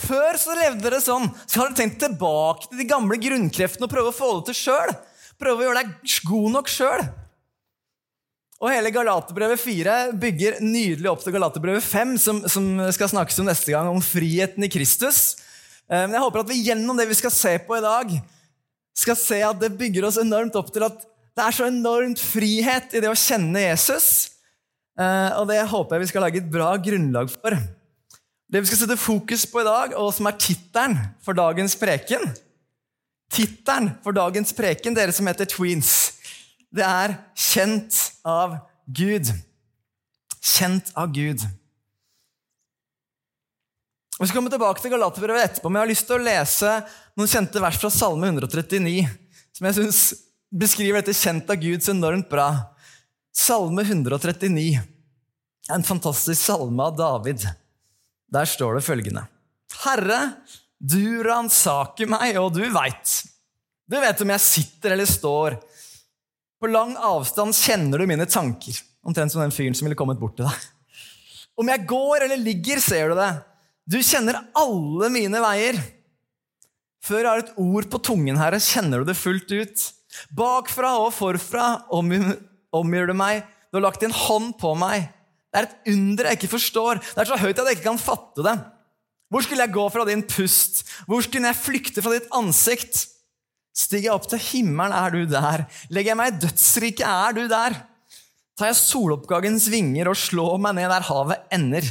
Før 0.00 0.36
så 0.40 0.56
levde 0.56 0.84
dere 0.86 1.00
sånn. 1.04 1.28
Så 1.44 1.60
har 1.60 1.70
dere 1.70 1.80
tenkt 1.82 2.00
tilbake 2.02 2.68
til 2.68 2.80
de 2.80 2.88
gamle 2.88 3.16
grunnkreftene 3.20 3.88
og 3.88 3.92
prøve 3.92 4.12
å 4.12 4.16
få 4.16 4.30
det 4.38 4.50
til 4.50 4.58
sjøl. 4.62 4.94
Prøve 5.40 5.62
å 5.62 5.68
gjøre 5.68 5.82
deg 5.82 6.16
god 6.28 6.54
nok 6.56 6.72
sjøl. 6.72 7.04
Og 8.60 8.68
hele 8.68 8.92
Galaterbrevet 8.92 9.60
4 9.60 9.94
bygger 10.20 10.58
nydelig 10.60 11.08
opp 11.08 11.22
til 11.24 11.32
Galaterbrevet 11.32 11.84
5, 11.84 12.16
som, 12.20 12.42
som, 12.44 12.66
skal 12.92 13.08
snakkes 13.08 13.40
om 13.40 13.48
neste 13.48 13.72
gang, 13.72 13.88
om 13.88 14.02
friheten 14.04 14.66
i 14.66 14.72
Kristus. 14.72 15.38
Eh, 15.90 16.04
men 16.06 16.14
jeg 16.14 16.22
håper 16.22 16.44
at 16.44 16.50
vi 16.52 16.62
gjennom 16.68 16.98
det 16.98 17.08
vi 17.10 17.18
skal 17.18 17.34
se 17.34 17.56
på 17.66 17.78
i 17.78 17.84
dag, 17.84 18.12
skal 19.00 19.18
se 19.18 19.40
at 19.46 19.58
det 19.58 19.72
bygger 19.78 20.06
oss 20.06 20.20
enormt 20.20 20.56
opp 20.58 20.70
til 20.74 20.86
at 20.86 21.06
det 21.36 21.44
er 21.46 21.56
så 21.56 21.66
enormt 21.70 22.20
frihet 22.20 22.94
i 22.94 23.02
det 23.02 23.10
å 23.10 23.18
kjenne 23.18 23.62
Jesus. 23.62 24.08
Eh, 24.98 25.30
og 25.40 25.48
det 25.50 25.60
håper 25.70 25.96
jeg 25.96 26.04
vi 26.04 26.10
skal 26.12 26.26
lage 26.26 26.42
et 26.42 26.52
bra 26.52 26.72
grunnlag 26.78 27.30
for. 27.32 27.56
Det 28.50 28.62
vi 28.62 28.70
skal 28.70 28.82
sette 28.82 28.98
fokus 28.98 29.46
på 29.46 29.62
i 29.62 29.66
dag, 29.66 29.94
og 29.98 30.12
som 30.14 30.28
er 30.28 30.38
tittelen 30.38 30.96
for 31.24 31.38
dagens 31.38 31.76
preken 31.78 32.32
Tittelen 33.30 33.92
for 34.02 34.10
dagens 34.10 34.50
preken, 34.50 34.94
dere 34.96 35.14
som 35.14 35.28
heter 35.30 35.46
Tweens, 35.46 36.18
det 36.74 36.82
er 36.82 37.14
'Kjent 37.34 37.94
av 38.26 38.58
Gud'. 38.90 39.30
Kjent 40.42 40.90
av 40.96 41.12
Gud. 41.14 41.46
Vi 44.20 44.26
skal 44.28 44.36
komme 44.36 44.50
tilbake 44.52 44.82
til 44.84 44.92
Galaterbrevet 44.92 45.46
etterpå, 45.46 45.70
men 45.70 45.78
jeg 45.78 45.86
har 45.86 45.90
lyst 45.94 46.04
til 46.04 46.18
å 46.18 46.24
lese 46.26 46.72
noen 47.16 47.30
kjente 47.30 47.60
vers 47.64 47.78
fra 47.80 47.88
Salme 47.88 48.28
139, 48.28 49.06
som 49.56 49.68
jeg 49.68 49.76
syns 49.78 50.00
beskriver 50.52 51.00
dette 51.00 51.16
'kjent 51.16 51.48
av 51.48 51.56
Gud' 51.56 51.80
så 51.80 51.94
enormt 51.94 52.28
bra. 52.28 52.50
Salme 53.32 53.80
139 53.80 54.76
er 54.76 55.74
en 55.74 55.86
fantastisk 55.88 56.36
salme 56.36 56.84
av 56.84 56.98
David. 57.00 57.48
Der 58.28 58.44
står 58.44 58.76
det 58.76 58.84
følgende. 58.84 59.24
Herre, 59.86 60.20
du 60.76 61.22
ransaker 61.24 62.06
meg, 62.06 62.36
og 62.36 62.52
du 62.52 62.68
veit. 62.68 63.24
Du 63.88 63.96
vet 63.96 64.20
om 64.20 64.36
jeg 64.36 64.48
sitter 64.50 64.98
eller 64.98 65.08
står. 65.08 65.56
På 66.60 66.68
lang 66.68 66.92
avstand 66.96 67.56
kjenner 67.56 67.96
du 67.96 68.06
mine 68.06 68.28
tanker. 68.28 68.84
Omtrent 69.00 69.32
som 69.32 69.40
den 69.40 69.50
fyren 69.54 69.72
som 69.72 69.88
ville 69.88 69.96
kommet 69.96 70.20
bort 70.20 70.36
til 70.36 70.44
deg. 70.44 70.72
Om 71.56 71.72
jeg 71.72 71.88
går 71.88 72.26
eller 72.26 72.36
ligger, 72.36 72.80
ser 72.84 73.08
du 73.08 73.16
det. 73.16 73.32
Du 73.90 73.98
kjenner 74.06 74.38
alle 74.54 75.08
mine 75.10 75.40
veier. 75.42 75.78
Før 77.02 77.24
jeg 77.24 77.30
har 77.30 77.40
et 77.42 77.56
ord 77.58 77.88
på 77.90 77.98
tungen, 78.10 78.38
Herre, 78.38 78.60
kjenner 78.62 79.00
du 79.00 79.08
det 79.08 79.18
fullt 79.18 79.50
ut. 79.50 79.86
Bakfra 80.36 80.92
og 81.00 81.14
forfra 81.16 81.70
omgjør 81.90 83.10
du 83.10 83.16
meg. 83.18 83.42
Du 83.70 83.78
har 83.78 83.86
lagt 83.88 84.04
din 84.04 84.14
hånd 84.14 84.52
på 84.60 84.74
meg. 84.78 85.08
Det 85.50 85.58
er 85.58 85.66
et 85.66 85.88
under 85.90 86.28
jeg 86.28 86.38
ikke 86.38 86.52
forstår. 86.52 87.00
Det 87.02 87.22
er 87.24 87.30
så 87.30 87.38
høyt 87.40 87.58
at 87.58 87.66
jeg 87.66 87.78
ikke 87.78 87.88
kan 87.88 88.02
fatte 88.02 88.44
det. 88.46 88.54
Hvor 89.30 89.42
skulle 89.46 89.64
jeg 89.64 89.74
gå 89.74 89.86
fra 89.94 90.04
din 90.06 90.22
pust? 90.26 90.84
Hvor 91.06 91.22
skulle 91.22 91.50
jeg 91.50 91.58
flykte 91.58 92.04
fra 92.04 92.14
ditt 92.14 92.30
ansikt? 92.34 93.06
Stiger 93.74 94.10
jeg 94.10 94.14
opp 94.14 94.28
til 94.30 94.42
himmelen, 94.42 94.94
er 94.94 95.14
du 95.14 95.24
der. 95.30 95.64
Legger 95.90 96.12
jeg 96.12 96.20
meg 96.20 96.30
i 96.30 96.40
dødsriket, 96.44 97.06
er 97.06 97.34
du 97.34 97.42
der. 97.50 97.78
Tar 98.58 98.70
jeg 98.70 98.78
soloppgagens 98.78 99.66
vinger 99.72 100.10
og 100.10 100.18
slår 100.18 100.58
meg 100.62 100.78
ned 100.78 100.90
der 100.92 101.06
havet 101.10 101.50
ender. 101.54 101.90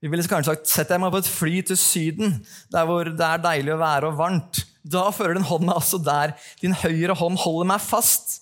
Vi 0.00 0.08
ville 0.08 0.24
kanskje 0.24 0.54
sagt, 0.54 0.68
Setter 0.70 0.96
jeg 0.96 1.02
meg 1.02 1.12
på 1.12 1.20
et 1.20 1.28
fly 1.28 1.56
til 1.68 1.78
Syden, 1.78 2.38
der 2.72 2.86
hvor 2.88 3.08
det 3.08 3.26
er 3.26 3.42
deilig 3.44 3.74
å 3.74 3.80
være 3.80 4.10
og 4.10 4.20
varmt. 4.20 4.62
Da 4.80 5.10
fører 5.12 5.36
din 5.36 5.48
hånd 5.48 5.66
meg 5.68 5.76
altså 5.76 6.00
der. 6.00 6.32
Din 6.62 6.76
høyre 6.76 7.16
hånd 7.20 7.36
holder 7.42 7.68
meg 7.74 7.84
fast. 7.84 8.38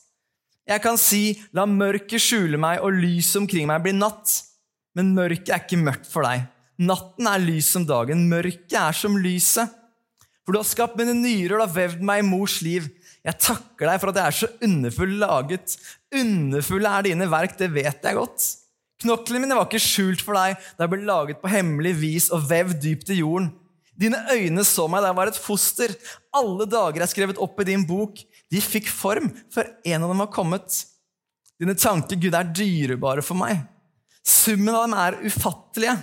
Jeg 0.69 0.85
kan 0.85 1.01
si, 1.01 1.33
la 1.57 1.65
mørket 1.67 2.23
skjule 2.23 2.61
meg 2.61 2.85
og 2.85 2.95
lyset 3.01 3.41
omkring 3.41 3.67
meg 3.71 3.83
bli 3.83 3.97
natt. 3.97 4.37
Men 4.95 5.15
mørket 5.17 5.51
er 5.55 5.65
ikke 5.65 5.81
mørkt 5.81 6.07
for 6.13 6.27
deg. 6.29 6.47
Natten 6.79 7.27
er 7.27 7.43
lys 7.43 7.73
som 7.75 7.87
dagen. 7.89 8.29
Mørket 8.31 8.77
er 8.79 8.95
som 8.95 9.19
lyset. 9.19 9.75
For 10.47 10.55
du 10.55 10.61
har 10.61 10.69
skapt 10.69 10.97
mine 10.97 11.17
nyrer, 11.17 11.59
du 11.59 11.65
har 11.65 11.75
vevd 11.75 12.05
meg 12.07 12.23
i 12.23 12.29
mors 12.29 12.61
liv. 12.65 12.87
Jeg 13.27 13.41
takker 13.43 13.91
deg 13.91 13.99
for 14.01 14.13
at 14.13 14.21
jeg 14.21 14.31
er 14.31 14.37
så 14.39 14.49
underfull 14.65 15.19
laget. 15.21 15.75
Underfulle 16.15 16.93
er 16.95 17.09
dine 17.11 17.27
verk, 17.29 17.59
det 17.59 17.69
vet 17.75 18.07
jeg 18.07 18.17
godt. 18.17 18.47
Knoklene 19.03 19.45
mine 19.45 19.55
var 19.55 19.69
ikke 19.69 19.83
skjult 19.83 20.23
for 20.27 20.35
deg 20.39 20.59
da 20.75 20.85
jeg 20.85 20.93
ble 20.93 21.07
laget 21.07 21.41
på 21.43 21.51
hemmelig 21.53 21.95
vis 22.01 22.29
og 22.35 22.49
vevd 22.51 22.81
dypt 22.83 23.13
i 23.15 23.21
jorden. 23.21 23.53
Dine 23.99 24.19
øyne 24.31 24.63
så 24.67 24.87
meg 24.91 25.03
da 25.03 25.11
jeg 25.11 25.19
var 25.19 25.31
et 25.31 25.41
foster. 25.43 25.95
Alle 26.35 26.67
dager 26.71 27.03
er 27.03 27.11
skrevet 27.11 27.41
opp 27.43 27.59
i 27.63 27.67
din 27.67 27.87
bok. 27.87 28.21
De 28.51 28.63
fikk 28.63 28.91
form 28.91 29.31
før 29.55 29.71
en 29.91 30.05
av 30.07 30.13
dem 30.13 30.23
var 30.23 30.31
kommet. 30.35 30.85
Dine 31.59 31.75
tanker, 31.79 32.19
Gud, 32.19 32.35
er 32.35 32.53
dyrebare 32.55 33.25
for 33.27 33.39
meg. 33.39 33.65
Summen 34.23 34.75
av 34.75 34.85
dem 34.87 34.99
er 34.99 35.19
ufattelige. 35.27 35.97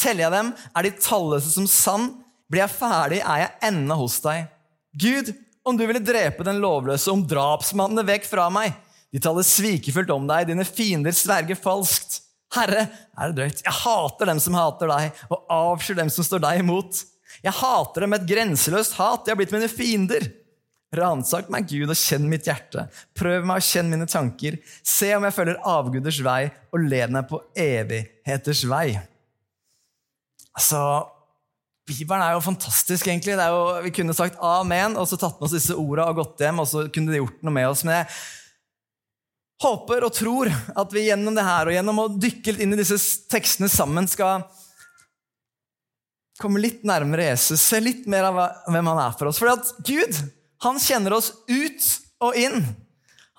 Teller 0.00 0.26
jeg 0.26 0.34
dem, 0.34 0.50
er 0.76 0.86
de 0.86 0.96
talløse 1.00 1.52
som 1.54 1.68
sand. 1.68 2.12
Blir 2.50 2.64
jeg 2.64 2.76
ferdig, 2.76 3.20
er 3.22 3.44
jeg 3.44 3.70
ennå 3.70 3.96
hos 4.00 4.18
deg. 4.24 4.48
Gud, 5.00 5.32
om 5.64 5.76
du 5.78 5.84
ville 5.86 6.02
drepe 6.02 6.44
den 6.44 6.60
lovløse, 6.60 7.12
om 7.12 7.24
drapsmannene 7.28 8.04
vekk 8.08 8.28
fra 8.28 8.48
meg. 8.52 8.74
De 9.10 9.20
taler 9.22 9.46
svikefullt 9.46 10.10
om 10.12 10.26
deg, 10.28 10.48
dine 10.50 10.66
fiender 10.66 11.14
sverger 11.16 11.58
falskt. 11.58 12.20
Herre, 12.56 12.88
er 13.14 13.30
det 13.30 13.38
drøyt? 13.38 13.62
Jeg 13.66 13.76
hater 13.84 14.30
dem 14.32 14.40
som 14.42 14.56
hater 14.58 14.90
deg, 14.90 15.22
og 15.30 15.52
avskyr 15.54 16.00
dem 16.00 16.10
som 16.10 16.26
står 16.26 16.42
deg 16.42 16.64
imot. 16.64 17.04
Jeg 17.44 17.54
hater 17.60 18.04
dem 18.04 18.12
med 18.12 18.24
et 18.24 18.30
grenseløst 18.32 18.96
hat, 18.98 19.24
de 19.24 19.32
har 19.32 19.38
blitt 19.38 19.54
mine 19.54 19.70
fiender. 19.70 20.26
Ransak 20.98 21.46
meg, 21.54 21.68
Gud, 21.70 21.86
og 21.92 21.94
kjenn 21.94 22.26
mitt 22.26 22.48
hjerte. 22.48 22.88
Prøv 23.14 23.46
meg 23.46 23.60
og 23.60 23.66
kjenn 23.68 23.92
mine 23.92 24.08
tanker. 24.10 24.58
Se 24.82 25.12
om 25.14 25.22
jeg 25.28 25.36
følger 25.36 25.62
avguders 25.70 26.18
vei, 26.26 26.42
og 26.74 26.90
led 26.90 27.14
meg 27.14 27.30
på 27.30 27.38
evigheters 27.54 28.64
vei. 28.66 28.88
Altså, 30.58 30.82
Bibelen 31.86 32.22
er 32.22 32.34
jo 32.34 32.42
fantastisk, 32.42 33.06
egentlig. 33.06 33.38
Jo, 33.38 33.62
vi 33.86 33.94
kunne 33.94 34.14
sagt 34.14 34.38
amen 34.42 34.98
og 34.98 35.08
så 35.10 35.18
tatt 35.18 35.38
med 35.38 35.48
oss 35.48 35.56
disse 35.56 35.78
orda 35.78 36.10
og 36.10 36.20
gått 36.20 36.42
hjem. 36.42 36.60
og 36.62 36.68
så 36.70 36.84
kunne 36.92 37.14
de 37.14 37.22
gjort 37.22 37.40
noe 37.46 37.54
med 37.54 37.70
oss. 37.70 37.82
Men 37.86 38.00
jeg 38.00 38.10
håper 39.60 40.06
og 40.06 40.14
tror 40.16 40.50
at 40.50 40.94
vi 40.94 41.06
gjennom 41.08 41.36
det 41.36 41.44
her 41.44 41.68
og 41.68 41.74
gjennom 41.74 42.02
å 42.02 42.08
dykke 42.14 42.54
litt 42.54 42.64
inn 42.64 42.74
i 42.74 42.80
disse 42.80 42.96
tekstene 43.30 43.68
sammen 43.70 44.08
skal 44.08 44.46
komme 46.40 46.62
litt 46.62 46.86
nærmere 46.88 47.26
Jesus, 47.28 47.60
se 47.60 47.80
litt 47.82 48.06
mer 48.08 48.30
av 48.30 48.38
hvem 48.72 48.86
han 48.88 49.02
er 49.02 49.16
for 49.18 49.28
oss. 49.28 49.40
Fordi 49.40 49.58
at 49.58 49.72
Gud 49.84 50.20
han 50.64 50.80
kjenner 50.80 51.16
oss 51.16 51.32
ut 51.48 51.88
og 52.24 52.36
inn. 52.40 52.64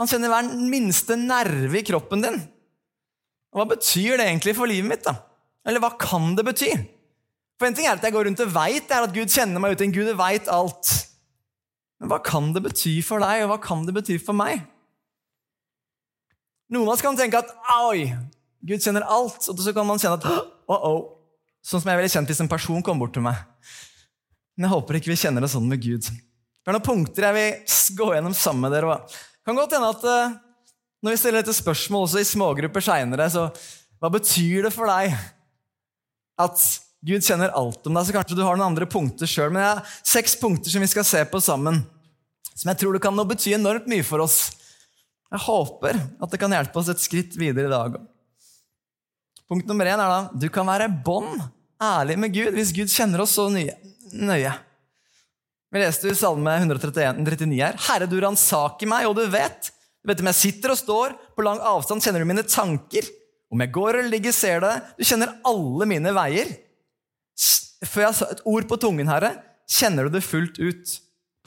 Han 0.01 0.09
kjenner 0.09 0.31
hver 0.31 0.49
minste 0.69 1.17
nerve 1.17 1.77
i 1.79 1.85
kroppen 1.85 2.23
din. 2.23 2.39
Og 3.51 3.61
Hva 3.61 3.67
betyr 3.73 4.17
det 4.17 4.27
egentlig 4.29 4.55
for 4.57 4.69
livet 4.69 4.89
mitt? 4.89 5.05
da? 5.05 5.17
Eller 5.67 5.81
hva 5.83 5.91
kan 5.99 6.33
det 6.37 6.45
bety? 6.47 6.71
For 7.59 7.69
En 7.69 7.77
ting 7.77 7.85
er 7.85 7.97
at 7.97 8.05
jeg 8.05 8.15
går 8.15 8.25
rundt 8.25 8.41
og 8.41 8.53
veit 8.55 8.93
at 8.95 9.13
Gud 9.13 9.29
kjenner 9.29 9.61
meg 9.61 9.75
ut. 9.75 9.83
En 9.85 9.93
Gud 9.93 10.09
veit 10.17 10.49
alt. 10.49 10.93
Men 12.01 12.09
hva 12.09 12.17
kan 12.25 12.49
det 12.55 12.63
bety 12.65 12.95
for 13.05 13.21
deg, 13.21 13.43
og 13.43 13.51
hva 13.51 13.59
kan 13.61 13.83
det 13.85 13.93
bety 13.93 14.17
for 14.21 14.33
meg? 14.33 14.63
Noen 16.71 16.87
av 16.87 16.93
oss 16.95 17.03
kan 17.03 17.17
tenke 17.19 17.41
at 17.41 17.49
oi, 17.83 18.13
Gud 18.63 18.83
kjenner 18.83 19.03
alt. 19.03 19.43
Og 19.51 19.59
så 19.59 19.73
kan 19.75 19.87
man 19.87 19.99
kjenne 19.99 20.19
at 20.21 20.27
oh, 20.71 20.85
oh. 20.87 21.01
Sånn 21.61 21.83
som 21.83 21.91
jeg 21.91 21.99
ville 21.99 22.09
kjent 22.09 22.31
hvis 22.31 22.39
en 22.41 22.49
person 22.49 22.81
kom 22.85 23.01
bort 23.01 23.13
til 23.13 23.25
meg. 23.25 23.37
Men 24.55 24.65
jeg 24.65 24.73
håper 24.73 24.97
ikke 24.97 25.11
vi 25.11 25.19
kjenner 25.19 25.43
det 25.43 25.51
sånn 25.51 25.67
med 25.69 25.81
Gud. 25.83 26.07
Det 26.07 26.69
er 26.71 26.77
noen 26.77 26.85
punkter 26.85 27.27
jeg 27.27 27.35
vil 27.37 27.97
gå 27.99 28.07
gjennom 28.15 28.33
sammen 28.37 28.65
med 28.65 28.73
dere. 28.73 28.95
Det 29.09 29.49
kan 29.49 29.59
godt 29.59 29.75
hende 29.75 29.91
at 29.91 30.07
uh, 30.07 30.39
når 31.01 31.13
vi 31.13 31.19
stiller 31.21 31.41
dette 31.41 31.57
spørsmål 31.57 32.07
også 32.07 32.21
i 32.21 32.29
smågrupper 32.29 32.85
seinere, 32.85 33.27
så 33.33 33.47
hva 34.01 34.09
betyr 34.13 34.67
det 34.67 34.73
for 34.73 34.89
deg 34.89 35.15
at 36.41 36.65
Gud 37.05 37.25
kjenner 37.25 37.53
alt 37.57 37.85
om 37.89 37.97
deg? 37.97 38.07
Så 38.07 38.15
kanskje 38.15 38.37
du 38.37 38.43
har 38.45 38.57
noen 38.57 38.71
andre 38.71 38.87
punkter 38.89 39.29
sjøl. 39.29 39.51
Men 39.53 39.65
jeg 39.65 39.75
har 39.75 39.95
seks 40.15 40.37
punkter 40.41 40.73
som 40.73 40.85
vi 40.85 40.89
skal 40.89 41.05
se 41.05 41.21
på 41.29 41.41
sammen, 41.41 41.81
som 42.53 42.71
jeg 42.71 42.81
tror 42.81 42.97
det 42.97 43.03
kan 43.03 43.21
bety 43.27 43.55
enormt 43.57 43.89
mye 43.89 44.05
for 44.05 44.23
oss. 44.25 44.47
Jeg 45.31 45.45
håper 45.45 45.95
at 45.95 46.33
det 46.33 46.39
kan 46.41 46.51
hjelpe 46.51 46.81
oss 46.81 46.89
et 46.91 47.01
skritt 47.03 47.37
videre 47.39 47.69
i 47.69 47.71
dag. 47.71 47.95
Punkt 49.51 49.67
nummer 49.67 49.87
én 49.87 49.99
er 49.99 50.11
da 50.11 50.19
du 50.35 50.47
kan 50.51 50.67
være 50.67 50.89
bånd 51.05 51.39
ærlig 51.81 52.17
med 52.19 52.35
Gud 52.35 52.55
hvis 52.55 52.73
Gud 52.75 52.91
kjenner 52.91 53.23
oss 53.23 53.37
så 53.39 53.47
nøye. 53.51 54.53
Vi 55.71 55.79
leste 55.79 56.11
i 56.11 56.17
Salme 56.19 56.51
131, 56.59 57.21
39 57.23 57.59
her. 57.63 57.77
Herre, 57.87 58.07
du 58.11 58.17
ransaker 58.19 58.89
meg, 58.91 59.05
og 59.07 59.15
du 59.15 59.23
vet. 59.31 59.69
Du 60.03 60.11
vet 60.11 60.19
om 60.19 60.27
jeg 60.27 60.39
sitter 60.39 60.73
og 60.73 60.79
står. 60.81 61.13
På 61.37 61.45
lang 61.47 61.61
avstand 61.63 62.03
kjenner 62.03 62.19
du 62.19 62.27
mine 62.27 62.43
tanker. 62.43 63.07
Om 63.51 63.63
jeg 63.63 63.71
går 63.77 64.01
eller 64.01 64.11
ligger, 64.11 64.35
ser 64.35 64.59
du 64.59 64.67
det. 64.67 64.73
Du 64.99 65.07
kjenner 65.07 65.31
alle 65.47 65.87
mine 65.87 66.11
veier. 66.15 66.51
Før 67.87 68.03
jeg 68.09 68.17
sa 68.19 68.27
et 68.35 68.43
ord 68.51 68.67
på 68.67 68.79
tungen, 68.83 69.07
Herre, 69.07 69.31
kjenner 69.71 70.07
du 70.07 70.17
det 70.17 70.25
fullt 70.27 70.59
ut. 70.59 70.97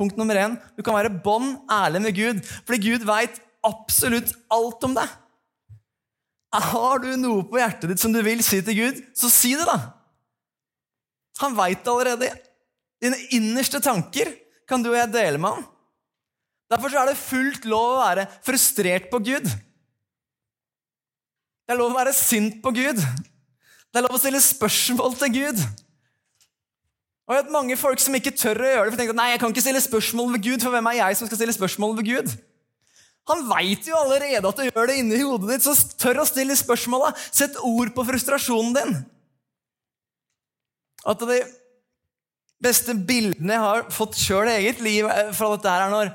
Punkt 0.00 0.16
nummer 0.18 0.40
én. 0.40 0.56
Du 0.72 0.80
kan 0.82 0.96
være 0.96 1.12
bånd 1.24 1.58
ærlig 1.70 2.00
med 2.06 2.16
Gud, 2.16 2.40
fordi 2.64 2.80
Gud 2.88 3.04
veit 3.06 3.36
absolutt 3.66 4.32
alt 4.52 4.86
om 4.86 4.96
deg. 4.96 5.20
Har 6.54 7.02
du 7.02 7.10
noe 7.18 7.42
på 7.48 7.58
hjertet 7.58 7.90
ditt 7.90 8.02
som 8.02 8.12
du 8.14 8.20
vil 8.22 8.42
si 8.46 8.60
til 8.62 8.78
Gud, 8.78 9.02
så 9.18 9.30
si 9.32 9.54
det, 9.58 9.66
da. 9.66 9.78
Han 11.42 11.56
veit 11.58 11.86
allerede. 11.90 12.30
Dine 13.02 13.18
innerste 13.34 13.80
tanker 13.82 14.30
kan 14.70 14.84
du 14.84 14.92
og 14.92 14.98
jeg 15.00 15.12
dele 15.12 15.40
med 15.42 15.56
ham. 15.56 15.64
Derfor 16.70 16.94
er 16.96 17.10
det 17.10 17.20
fullt 17.20 17.66
lov 17.68 17.96
å 17.96 18.02
være 18.04 18.28
frustrert 18.46 19.10
på 19.10 19.20
Gud. 19.26 19.48
Det 21.64 21.74
er 21.74 21.80
lov 21.80 21.92
å 21.92 21.98
være 21.98 22.14
sint 22.16 22.60
på 22.64 22.72
Gud. 22.76 23.02
Det 23.02 24.00
er 24.00 24.06
lov 24.06 24.16
å 24.16 24.22
stille 24.22 24.40
spørsmål 24.42 25.18
til 25.20 25.34
Gud. 25.34 25.60
Og 27.24 27.34
jeg 27.34 27.44
vet 27.44 27.54
mange 27.54 27.76
folk 27.80 28.00
som 28.02 28.16
ikke 28.16 28.34
tør 28.36 28.60
å 28.60 28.70
gjøre 28.70 28.86
det, 28.86 28.92
for 28.92 29.00
tenker 29.00 29.14
at 29.14 29.20
nei, 29.20 29.30
jeg 29.32 29.40
kan 29.40 29.52
ikke 29.54 29.64
stille 29.64 29.80
spørsmål 29.80 30.34
ved 30.34 30.42
Gud, 30.44 30.64
for 30.64 30.74
hvem 30.74 30.90
er 30.90 30.98
jeg 30.98 31.18
som 31.18 31.28
skal 31.28 31.40
stille 31.40 31.56
spørsmål 31.56 31.94
ved 32.00 32.10
Gud? 32.10 32.34
Han 33.30 33.46
veit 33.48 33.86
jo 33.88 33.96
allerede 33.96 34.48
at 34.50 34.58
du 34.60 34.66
gjør 34.68 34.90
det 34.90 34.98
inni 35.00 35.22
hodet 35.22 35.54
ditt, 35.54 35.64
så 35.64 35.72
tør 36.00 36.22
å 36.22 36.28
stille 36.28 36.56
spørsmåla. 36.58 37.14
Sett 37.32 37.56
ord 37.64 37.94
på 37.96 38.04
frustrasjonen 38.04 38.76
din. 38.76 38.96
At 41.08 41.20
de 41.24 41.40
beste 42.64 42.94
bildene 42.96 43.56
jeg 43.56 43.64
har 43.64 43.84
fått 43.92 44.16
sjøl 44.20 44.48
i 44.48 44.58
eget 44.60 44.80
liv 44.84 45.08
eh, 45.08 45.32
fra 45.36 45.50
dette, 45.52 45.68
her 45.68 45.86
er 45.86 45.92
når 45.92 46.12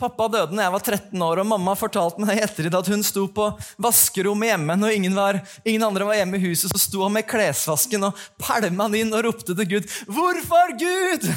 pappa 0.00 0.30
døde 0.32 0.56
da 0.56 0.64
jeg 0.64 0.72
var 0.72 0.84
13 0.84 1.24
år, 1.26 1.40
og 1.42 1.48
mamma 1.50 1.74
fortalte 1.76 2.24
meg 2.24 2.38
i 2.38 2.44
ettertid 2.44 2.76
at 2.76 2.88
hun 2.88 3.02
sto 3.04 3.26
på 3.36 3.50
vaskerommet 3.84 4.52
hjemme 4.54 4.76
når 4.80 4.96
ingen, 4.96 5.16
var, 5.16 5.40
ingen, 5.60 5.84
andre 5.84 6.06
var 6.08 6.16
hjemme 6.16 6.40
i 6.40 6.44
huset. 6.46 6.72
Så 6.72 6.80
sto 6.80 7.04
han 7.04 7.16
med 7.16 7.28
klesvasken 7.28 8.08
og 8.08 8.20
pælma 8.40 8.88
den 8.88 9.02
inn 9.02 9.16
og 9.16 9.26
ropte 9.28 9.56
til 9.56 9.68
Gud. 9.74 9.88
Hvorfor, 10.08 10.76
Gud? 10.80 11.28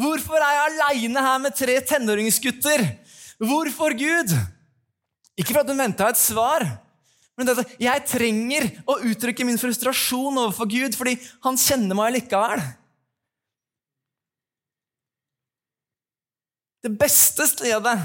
Hvorfor 0.00 0.40
er 0.40 0.58
jeg 0.58 0.66
aleine 0.66 1.28
her 1.28 1.40
med 1.46 1.56
tre 1.56 1.78
tenåringsgutter? 1.88 2.84
Hvorfor, 3.40 3.96
Gud? 3.96 4.36
Ikke 5.38 5.54
for 5.54 5.62
at 5.62 5.70
hun 5.72 5.80
venta 5.80 6.10
et 6.12 6.20
svar, 6.20 6.64
men 7.38 7.48
dette, 7.48 7.64
jeg 7.80 8.04
trenger 8.10 8.68
å 8.84 8.98
uttrykke 9.08 9.46
min 9.48 9.60
frustrasjon 9.60 10.36
overfor 10.44 10.68
Gud 10.70 10.96
fordi 10.98 11.16
han 11.46 11.56
kjenner 11.60 11.96
meg 11.96 12.12
likevel. 12.18 12.60
Det 16.82 16.90
beste 16.98 17.46
stedet 17.48 17.96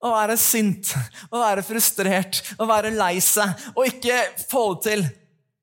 å 0.00 0.12
være 0.12 0.36
sint, 0.40 0.92
å 1.34 1.40
være 1.42 1.64
frustrert, 1.66 2.40
å 2.60 2.68
være 2.68 2.94
lei 2.94 3.16
seg 3.24 3.68
og 3.74 3.88
ikke 3.90 4.20
få 4.46 4.66
det 4.76 4.82
til, 4.86 5.06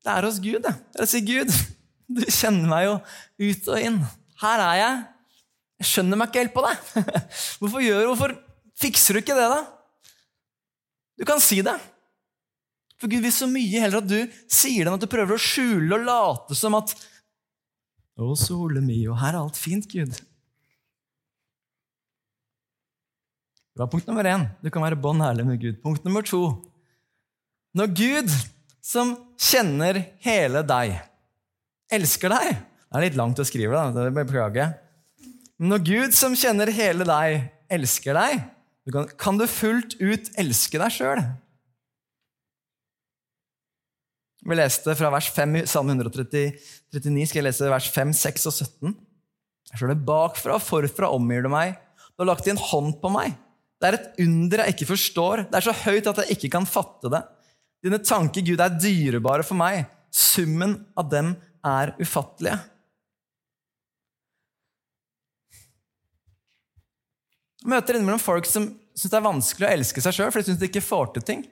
det 0.04 0.12
er 0.12 0.28
hos 0.28 0.40
Gud. 0.44 0.66
Det 0.66 1.00
er 1.00 1.06
å 1.06 1.08
si, 1.08 1.22
'Gud, 1.24 1.50
du 2.12 2.24
kjenner 2.28 2.68
meg 2.68 2.86
jo 2.86 2.96
ut 3.48 3.70
og 3.72 3.86
inn. 3.88 4.02
Her 4.42 4.60
er 4.60 4.80
jeg. 4.80 4.98
Jeg 5.80 5.90
skjønner 5.90 6.20
meg 6.20 6.30
ikke 6.30 6.42
helt 6.42 6.54
på 6.54 6.64
deg. 6.66 6.90
Hvorfor, 7.60 7.80
gjør, 7.82 8.04
hvorfor 8.10 8.34
fikser 8.78 9.16
du 9.16 9.22
ikke 9.22 9.36
det, 9.38 9.48
da? 9.50 9.62
Du 11.18 11.24
kan 11.28 11.40
si 11.42 11.60
det. 11.64 11.76
For 13.00 13.10
Gud 13.10 13.24
vil 13.24 13.34
så 13.34 13.48
mye 13.50 13.82
heller 13.82 14.00
at 14.02 14.08
du 14.08 14.20
sier 14.50 14.84
det 14.84 14.90
enn 14.90 14.96
at 14.96 15.02
du 15.02 15.10
prøver 15.10 15.36
å 15.36 15.42
skjule 15.42 15.98
og 15.98 16.06
late 16.06 16.58
som 16.58 16.76
at 16.78 16.94
Å, 18.14 18.28
sole 18.38 18.78
mi, 18.78 19.00
og 19.10 19.18
her 19.18 19.34
er 19.34 19.40
alt 19.40 19.56
fint, 19.58 19.88
Gud. 19.90 20.14
Det 23.74 23.82
var 23.82 23.88
punkt 23.90 24.06
nummer 24.06 24.22
én. 24.30 24.44
Du 24.62 24.68
kan 24.70 24.84
være 24.86 25.00
bånn 25.02 25.18
ærlig 25.26 25.46
med 25.48 25.58
Gud. 25.58 25.80
Punkt 25.82 26.04
nummer 26.06 26.22
to. 26.22 26.44
Når 27.74 27.90
Gud, 27.98 28.30
som 28.78 29.16
kjenner 29.34 29.98
hele 30.22 30.62
deg, 30.62 30.94
elsker 31.90 32.30
deg 32.30 32.52
Det 32.54 33.00
er 33.00 33.04
litt 33.08 33.18
langt 33.18 33.42
å 33.42 33.46
skrive, 33.48 33.74
da. 33.74 34.06
det 34.06 34.14
beklager 34.14 34.60
jeg. 34.62 35.26
Når 35.66 35.82
Gud, 35.90 36.14
som 36.14 36.38
kjenner 36.38 36.70
hele 36.70 37.02
deg, 37.08 37.48
elsker 37.74 38.14
deg, 38.14 38.46
du 38.84 38.92
kan, 38.92 39.08
kan, 39.20 39.40
du 39.40 39.46
fullt 39.48 39.96
ut 40.02 40.28
elske 40.40 40.80
deg 40.80 40.92
sjøl? 40.92 41.22
Vi 44.44 44.58
leste 44.58 44.92
fra 44.98 45.08
vers 45.14 45.30
5 45.32 45.56
i 45.62 45.64
Salme 45.68 45.94
139. 45.96 46.42
Skal 46.92 47.40
jeg 47.40 47.46
lese 47.46 47.70
vers 47.72 47.88
5, 47.94 48.12
6 48.18 48.50
og 48.50 48.56
17? 48.58 48.96
Jeg 49.72 49.80
står 49.80 49.94
det 49.94 50.04
bakfra 50.04 50.58
og 50.58 50.62
forfra 50.66 51.08
omgir 51.16 51.46
du 51.46 51.48
meg. 51.52 51.78
Du 52.12 52.22
har 52.22 52.34
lagt 52.34 52.44
din 52.46 52.60
hånd 52.60 52.98
på 53.00 53.12
meg. 53.14 53.32
Det 53.80 53.88
er 53.88 53.96
et 53.96 54.20
under 54.26 54.62
jeg 54.62 54.76
ikke 54.76 54.90
forstår. 54.92 55.46
Det 55.48 55.58
er 55.58 55.66
så 55.66 55.76
høyt 55.80 56.10
at 56.12 56.20
jeg 56.22 56.36
ikke 56.36 56.52
kan 56.58 56.68
fatte 56.68 57.08
det. 57.12 57.22
Dine 57.84 57.98
tanker, 58.04 58.44
Gud, 58.44 58.60
er 58.60 58.76
dyrebare 58.76 59.44
for 59.44 59.58
meg. 59.60 59.88
Summen 60.12 60.76
av 60.96 61.08
dem 61.12 61.34
er 61.64 61.96
ufattelige. 62.00 62.60
Møter 67.64 67.96
innimellom 67.96 68.22
folk 68.22 68.48
som 68.48 68.68
syns 68.94 69.10
det 69.10 69.18
er 69.18 69.26
vanskelig 69.26 69.66
å 69.66 69.74
elske 69.74 70.02
seg 70.04 70.16
sjøl, 70.16 70.30
for 70.32 70.40
de 70.40 70.52
syns 70.52 70.60
de 70.60 70.70
ikke 70.70 70.84
får 70.84 71.12
til 71.14 71.26
ting. 71.26 71.44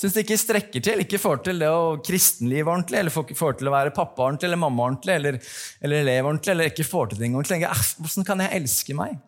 Syns 0.00 0.14
de 0.16 0.22
ikke 0.24 0.38
strekker 0.40 0.84
til, 0.84 1.02
ikke 1.04 1.20
får 1.20 1.42
til 1.44 1.60
det 1.60 1.68
å 1.68 1.98
kristenlive 2.04 2.72
ordentlig, 2.72 3.02
eller 3.02 3.12
får 3.12 3.58
til 3.60 3.68
å 3.68 3.74
være 3.74 3.92
pappa 3.94 4.24
ordentlig, 4.24 4.48
eller 4.48 4.62
mamma 4.62 4.86
ordentlig, 4.86 5.16
eller, 5.18 5.38
eller 5.84 6.04
elev 6.04 6.30
ordentlig, 6.30 6.54
eller 6.54 6.70
ikke 6.70 6.88
får 6.88 7.10
til 7.10 7.20
ting 7.20 7.36
ordentlig. 7.36 7.68
Hvordan 8.00 8.26
kan 8.26 8.44
jeg 8.44 8.62
elske 8.62 8.96
meg? 8.96 9.18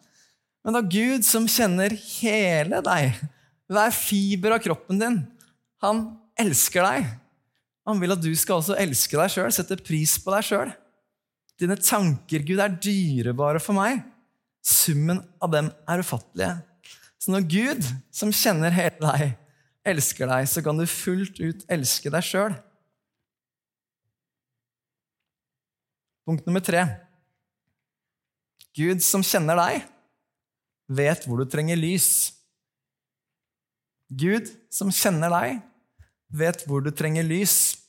Men 0.63 0.79
da 0.79 0.83
Gud, 0.87 1.27
som 1.27 1.49
kjenner 1.51 1.93
hele 1.93 2.81
deg, 2.87 3.21
hver 3.73 3.95
fiber 3.97 4.57
av 4.57 4.63
kroppen 4.65 5.01
din, 5.03 5.19
han 5.83 6.05
elsker 6.41 6.87
deg. 6.87 7.11
Han 7.89 8.01
vil 8.01 8.15
at 8.15 8.23
du 8.23 8.31
skal 8.39 8.61
også 8.61 8.79
elske 8.79 9.19
deg 9.19 9.35
sjøl, 9.35 9.51
sette 9.53 9.79
pris 9.83 10.15
på 10.23 10.33
deg 10.33 10.47
sjøl. 10.47 10.73
Dine 11.61 11.77
tanker, 11.79 12.45
Gud, 12.47 12.63
er 12.63 12.81
dyrebare 12.81 13.61
for 13.63 13.77
meg. 13.77 14.01
Summen 14.63 15.21
av 15.43 15.51
dem 15.53 15.71
er 15.91 16.03
ufattelige. 16.03 16.57
Så 17.19 17.31
når 17.35 17.47
Gud, 17.51 17.87
som 18.15 18.35
kjenner 18.35 18.75
hele 18.75 18.99
deg, 19.03 19.35
elsker 19.87 20.31
deg, 20.31 20.47
så 20.51 20.63
kan 20.63 20.79
du 20.79 20.87
fullt 20.91 21.41
ut 21.43 21.65
elske 21.71 22.11
deg 22.15 22.27
sjøl. 22.27 22.55
Punkt 26.27 26.47
nummer 26.47 26.63
tre. 26.63 26.85
Gud 28.79 29.03
som 29.05 29.25
kjenner 29.27 29.59
deg, 29.59 29.83
vet 30.93 31.27
hvor 31.27 31.43
du 31.43 31.51
trenger 31.51 31.77
lys. 31.77 32.09
Gud 34.09 34.49
som 34.73 34.93
kjenner 34.95 35.33
deg, 35.33 35.61
vet 36.33 36.65
hvor 36.69 36.85
du 36.85 36.91
trenger 36.95 37.27
lys. 37.27 37.82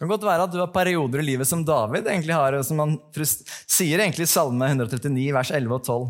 Det 0.00 0.06
kan 0.06 0.14
godt 0.14 0.22
være 0.24 0.44
at 0.46 0.52
du 0.54 0.56
har 0.56 0.70
perioder 0.72 1.20
i 1.20 1.26
livet 1.26 1.44
som 1.44 1.60
David 1.60 2.06
egentlig 2.08 2.32
har, 2.32 2.54
som 2.64 2.78
han 2.80 2.94
sier 3.20 4.00
egentlig 4.00 4.24
i 4.24 4.30
Salme 4.32 4.70
139, 4.72 5.26
vers 5.36 5.50
11 5.52 5.74
og 5.76 5.82
12. 5.84 6.06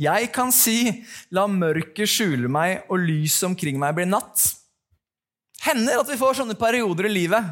Jeg 0.00 0.30
kan 0.32 0.54
si, 0.54 0.78
la 1.36 1.42
mørket 1.44 2.08
skjule 2.08 2.48
meg, 2.48 2.86
og 2.88 3.02
lyset 3.04 3.50
omkring 3.50 3.76
meg 3.82 3.98
blir 3.98 4.08
natt. 4.08 4.46
Hender 5.60 6.00
at 6.00 6.08
vi 6.08 6.16
får 6.16 6.38
sånne 6.38 6.56
perioder 6.56 7.10
i 7.10 7.12
livet 7.12 7.50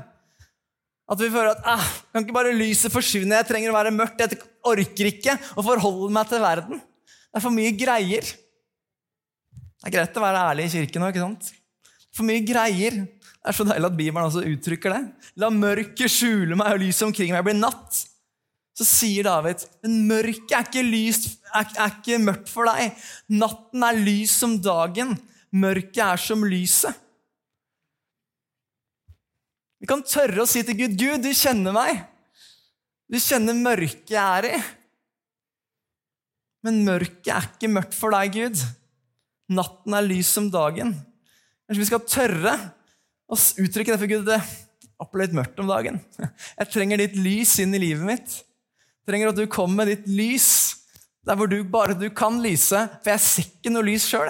At 1.10 1.20
vi 1.20 1.28
føler 1.28 1.52
at 1.52 1.68
ah, 1.68 1.88
kan 2.14 2.24
ikke 2.24 2.38
bare 2.38 2.56
lyset 2.56 2.94
forsvinne, 2.94 3.36
jeg 3.36 3.48
trenger 3.50 3.74
å 3.74 3.76
være 3.76 3.92
mørkt. 3.92 4.24
Jeg 4.24 4.40
orker 4.64 5.10
ikke 5.12 5.36
å 5.60 5.66
forholde 5.66 6.08
meg 6.16 6.32
til 6.32 6.40
verden. 6.40 6.80
Det 6.80 7.36
er 7.36 7.44
for 7.44 7.52
mye 7.52 7.76
greier. 7.76 8.32
Det 9.52 9.90
er 9.90 9.98
greit 9.98 10.16
å 10.16 10.24
være 10.24 10.48
ærlig 10.54 10.70
i 10.70 10.74
kirken 10.78 11.04
nå, 11.04 11.12
ikke 11.12 11.26
sant? 11.26 11.52
For 12.16 12.24
mye 12.24 12.40
greier. 12.48 13.02
Det 13.46 13.52
er 13.52 13.58
så 13.60 13.64
deilig 13.68 13.86
at 13.86 13.94
Bibelen 13.94 14.26
også 14.26 14.40
uttrykker 14.42 14.90
det. 14.90 15.02
La 15.38 15.52
mørket 15.54 16.10
skjule 16.10 16.56
meg, 16.58 16.72
og 16.74 16.80
lyset 16.82 17.04
omkring 17.06 17.30
meg 17.30 17.44
blir 17.46 17.54
natt. 17.54 18.00
Så 18.74 18.82
sier 18.82 19.22
David 19.22 19.62
men 19.86 20.00
mørket 20.08 20.50
er 20.50 20.64
ikke, 20.66 20.82
lyst, 20.82 21.28
er, 21.54 21.68
er 21.78 21.92
ikke 21.94 22.18
mørkt 22.24 22.50
for 22.50 22.66
deg. 22.66 22.98
Natten 23.30 23.86
er 23.86 24.00
lys 24.02 24.34
som 24.42 24.56
dagen. 24.58 25.14
Mørket 25.54 26.02
er 26.02 26.18
som 26.18 26.42
lyset. 26.42 26.98
Vi 29.78 29.86
kan 29.86 30.02
tørre 30.02 30.42
å 30.42 30.50
si 30.50 30.64
til 30.66 30.80
Gud, 30.80 30.98
'Gud, 30.98 31.22
du 31.22 31.30
kjenner 31.30 31.76
meg. 31.76 32.02
Du 33.06 33.20
kjenner 33.22 33.54
mørket 33.54 34.10
jeg 34.10 34.40
er 34.42 34.56
i.' 34.56 34.64
Men 36.66 36.82
mørket 36.82 37.30
er 37.30 37.46
ikke 37.46 37.70
mørkt 37.70 37.94
for 37.94 38.10
deg, 38.10 38.34
Gud. 38.34 38.64
Natten 39.54 39.94
er 39.94 40.10
lys 40.10 40.34
som 40.34 40.50
dagen. 40.50 40.96
Kanskje 41.62 41.84
vi 41.84 41.88
skal 41.94 42.10
tørre 42.10 42.56
å 43.26 43.36
uttrykke 43.36 43.92
det 43.92 44.00
for 44.00 44.10
Gud. 44.10 44.26
Det 44.28 44.38
er 44.38 45.20
litt 45.22 45.36
mørkt 45.36 45.60
om 45.62 45.70
dagen. 45.70 46.00
Jeg 46.60 46.72
trenger 46.72 47.02
ditt 47.02 47.16
lys 47.18 47.56
inn 47.62 47.74
i 47.76 47.82
livet 47.82 48.06
mitt. 48.06 48.40
Jeg 49.02 49.12
trenger 49.12 49.30
at 49.30 49.38
du 49.38 49.46
kommer 49.50 49.84
med 49.84 49.92
ditt 49.94 50.10
lys 50.10 50.50
der 51.26 51.38
hvor 51.38 51.50
du, 51.50 51.58
bare 51.66 51.96
du 51.98 52.06
kan 52.14 52.38
lyse, 52.38 52.78
for 53.02 53.10
jeg 53.10 53.22
ser 53.22 53.46
ikke 53.48 53.70
noe 53.74 53.86
lys 53.88 54.04
sjøl. 54.06 54.28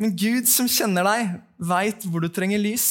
Men 0.00 0.14
Gud 0.16 0.48
som 0.48 0.68
kjenner 0.68 1.04
deg, 1.04 1.34
veit 1.60 2.06
hvor 2.08 2.24
du 2.24 2.30
trenger 2.32 2.60
lys. 2.60 2.86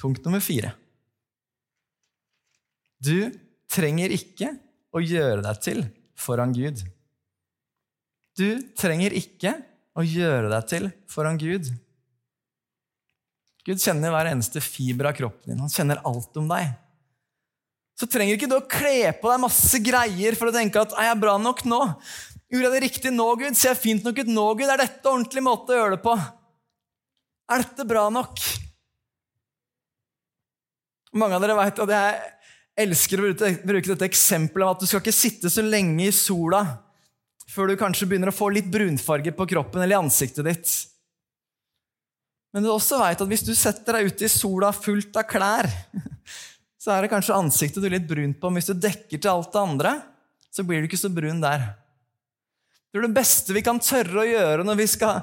Punkt 0.00 0.22
nummer 0.24 0.42
fire. 0.42 0.72
Du 3.02 3.30
trenger 3.70 4.14
ikke 4.14 4.54
å 4.94 5.02
gjøre 5.02 5.42
deg 5.44 5.60
til 5.66 5.84
foran 6.18 6.54
Gud. 6.54 6.82
Du 8.38 8.60
trenger 8.78 9.14
ikke 9.16 9.54
å 9.98 10.04
gjøre 10.06 10.50
deg 10.52 10.68
til 10.70 10.90
foran 11.10 11.38
Gud. 11.40 11.70
Gud 13.66 13.82
kjenner 13.82 14.12
hver 14.14 14.30
eneste 14.30 14.62
fiber 14.64 15.10
av 15.10 15.16
kroppen 15.18 15.52
din. 15.52 15.60
Han 15.60 15.72
kjenner 15.72 16.00
alt 16.08 16.36
om 16.40 16.48
deg. 16.50 16.70
Så 18.00 18.08
trenger 18.08 18.38
ikke 18.38 18.48
du 18.48 18.56
å 18.56 18.64
kle 18.64 19.10
på 19.20 19.28
deg 19.28 19.42
masse 19.42 19.80
greier 19.84 20.36
for 20.38 20.48
å 20.48 20.54
tenke 20.54 20.80
at 20.80 20.94
er 20.96 21.10
jeg 21.10 21.20
bra 21.20 21.36
nok 21.40 21.62
nå? 21.68 21.80
Gjorde 22.50 22.66
jeg 22.66 22.72
det 22.72 22.84
riktig 22.86 23.12
nå, 23.12 23.26
Gud? 23.38 23.58
Ser 23.58 23.74
jeg 23.74 23.82
fint 23.82 24.06
nok 24.06 24.22
ut 24.22 24.30
nå, 24.30 24.46
Gud? 24.56 24.70
Er 24.72 24.80
dette 24.80 25.10
ordentlig 25.10 25.44
måte 25.44 25.74
å 25.74 25.80
gjøre 25.82 25.98
det 25.98 26.02
på? 26.06 26.16
Er 27.50 27.64
dette 27.66 27.86
bra 27.86 28.06
nok? 28.14 28.40
Mange 31.20 31.36
av 31.36 31.44
dere 31.44 31.58
vet 31.58 31.82
at 31.84 31.92
jeg 31.92 32.86
elsker 32.86 33.20
å 33.20 33.30
bruke 33.66 33.90
dette 33.90 34.08
eksempelet 34.08 34.64
om 34.64 34.72
at 34.72 34.82
du 34.82 34.88
skal 34.88 35.02
ikke 35.02 35.14
sitte 35.14 35.50
så 35.52 35.62
lenge 35.66 36.06
i 36.06 36.14
sola 36.14 36.62
før 37.50 37.70
du 37.70 37.78
kanskje 37.78 38.06
begynner 38.10 38.30
å 38.30 38.36
få 38.36 38.50
litt 38.54 38.70
brunfarge 38.70 39.32
på 39.34 39.48
kroppen 39.52 39.82
eller 39.82 39.96
i 39.96 40.00
ansiktet 40.00 40.46
ditt. 40.46 40.72
Men 42.54 42.66
du 42.66 42.70
også 42.72 42.98
vet 43.02 43.20
at 43.22 43.30
hvis 43.30 43.46
du 43.46 43.52
setter 43.58 43.98
deg 43.98 44.10
ute 44.10 44.26
i 44.26 44.32
sola 44.32 44.72
fullt 44.74 45.18
av 45.18 45.26
klær, 45.30 45.68
så 46.82 46.94
er 46.94 47.04
det 47.04 47.12
kanskje 47.12 47.36
ansiktet 47.36 47.82
du 47.82 47.88
er 47.90 47.98
litt 47.98 48.08
brunt 48.10 48.40
på, 48.40 48.50
men 48.50 48.60
hvis 48.60 48.72
du 48.72 48.82
dekker 48.86 49.18
til 49.18 49.32
alt 49.32 49.52
det 49.54 49.62
andre, 49.62 49.94
så 50.50 50.66
blir 50.66 50.82
du 50.82 50.90
ikke 50.90 50.98
så 50.98 51.12
brun 51.14 51.42
der. 51.42 51.68
Det 52.90 53.02
det 53.04 53.14
beste 53.14 53.54
vi 53.54 53.62
kan 53.62 53.78
tørre 53.78 54.24
å 54.24 54.26
gjøre 54.26 54.66
når 54.66 54.78
vi 54.80 54.86
skal 54.90 55.22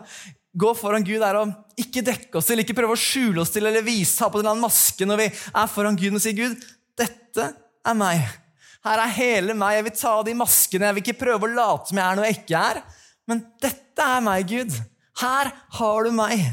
gå 0.58 0.74
foran 0.78 1.06
Gud, 1.06 1.22
er 1.22 1.38
å 1.38 1.46
ikke 1.78 2.06
dekke 2.06 2.40
oss 2.40 2.48
til, 2.50 2.64
ikke 2.64 2.76
prøve 2.78 2.96
å 2.96 3.00
skjule 3.00 3.44
oss 3.44 3.52
til 3.54 3.68
eller 3.68 3.86
vise, 3.86 4.18
ha 4.24 4.32
på 4.32 4.42
en 4.42 4.64
maske 4.64 5.06
når 5.06 5.20
vi 5.22 5.28
er 5.30 5.72
foran 5.72 6.00
Gud 6.00 6.16
og 6.16 6.24
sier, 6.24 6.38
'Gud, 6.38 6.64
dette 6.98 7.52
er 7.86 7.98
meg'. 7.98 8.47
Her 8.88 9.04
er 9.04 9.16
hele 9.18 9.56
meg. 9.58 9.78
Jeg 9.78 9.88
vil 9.90 9.98
ta 10.00 10.14
av 10.16 10.26
de 10.28 10.36
maskene. 10.38 10.88
Jeg 10.88 10.98
vil 10.98 11.04
ikke 11.04 11.22
prøve 11.26 11.48
å 11.48 11.56
late 11.58 11.92
som 11.92 12.00
jeg 12.00 12.06
er 12.08 12.20
noe 12.20 12.30
jeg 12.30 12.40
ikke 12.40 12.64
er. 12.72 12.82
Men 13.28 13.44
dette 13.64 14.08
er 14.16 14.24
meg, 14.24 14.48
Gud. 14.48 14.78
Her 15.20 15.52
har 15.80 16.08
du 16.08 16.16
meg. 16.16 16.46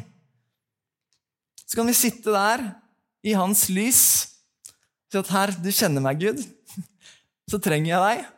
Så 1.65 1.79
kan 1.79 1.89
vi 1.89 1.97
sitte 1.97 2.35
der 2.35 2.65
i 3.25 3.35
hans 3.39 3.69
lys 3.73 4.03
si 5.15 5.21
at 5.21 5.31
her, 5.31 5.53
du 5.63 5.71
kjenner 5.71 6.03
meg, 6.03 6.19
Gud. 6.19 6.43
Så 7.51 7.61
trenger 7.63 7.93
jeg 7.93 8.03
deg. 8.03 8.29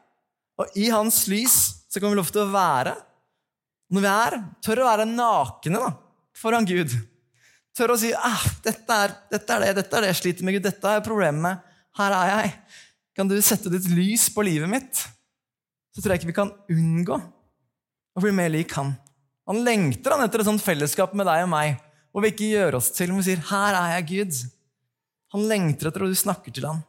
Og 0.61 0.79
i 0.79 0.88
hans 0.92 1.25
lys 1.31 1.57
så 1.88 2.03
kan 2.03 2.12
vi 2.12 2.18
lov 2.18 2.29
til 2.33 2.44
å 2.44 2.53
være 2.53 2.97
når 3.94 4.03
vi 4.03 4.11
er, 4.11 4.35
tør 4.66 4.81
å 4.83 4.88
være 4.88 5.05
nakne 5.07 5.79
da, 5.79 5.90
foran 6.35 6.66
Gud. 6.66 6.90
Tør 7.77 7.92
å 7.94 7.99
si 8.01 8.11
ah, 8.12 8.42
dette, 8.64 8.97
er, 8.97 9.14
dette, 9.31 9.47
er 9.55 9.62
det, 9.62 9.75
dette 9.79 9.94
er 9.94 10.05
det 10.05 10.11
jeg 10.11 10.18
sliter 10.20 10.47
med, 10.47 10.57
Gud. 10.57 10.64
Dette 10.66 10.94
er 10.99 11.05
problemet. 11.07 11.62
Her 11.97 12.16
er 12.16 12.33
jeg. 12.33 12.51
Kan 13.16 13.31
du 13.31 13.37
sette 13.40 13.72
ditt 13.72 13.88
lys 13.88 14.29
på 14.35 14.44
livet 14.44 14.68
mitt? 14.68 15.07
Så 15.94 16.02
tror 16.02 16.12
jeg 16.12 16.20
ikke 16.20 16.33
vi 16.35 16.37
kan 16.37 16.52
unngå 16.68 17.16
å 17.16 18.22
bli 18.22 18.33
mer 18.37 18.50
lik 18.52 18.74
han. 18.76 18.92
Han 19.48 19.62
lengter 19.64 20.12
han 20.12 20.24
etter 20.24 20.42
et 20.42 20.48
sånt 20.48 20.64
fellesskap 20.64 21.14
med 21.16 21.29
deg 21.29 21.46
og 21.46 21.50
meg, 21.52 21.79
hvor 22.12 22.24
vi 22.24 22.33
ikke 22.35 22.50
gjør 22.50 22.76
oss 22.81 22.90
til, 22.92 23.12
men 23.12 23.22
vi 23.22 23.31
sier 23.31 23.40
'Her 23.40 23.76
er 23.79 23.88
jeg, 23.96 24.07
Gud'. 24.11 24.42
Han 25.33 25.48
lengter 25.48 25.88
etter 25.88 26.05
at 26.05 26.12
du 26.12 26.18
snakker 26.18 26.52
til 26.52 26.66
ham. 26.66 26.85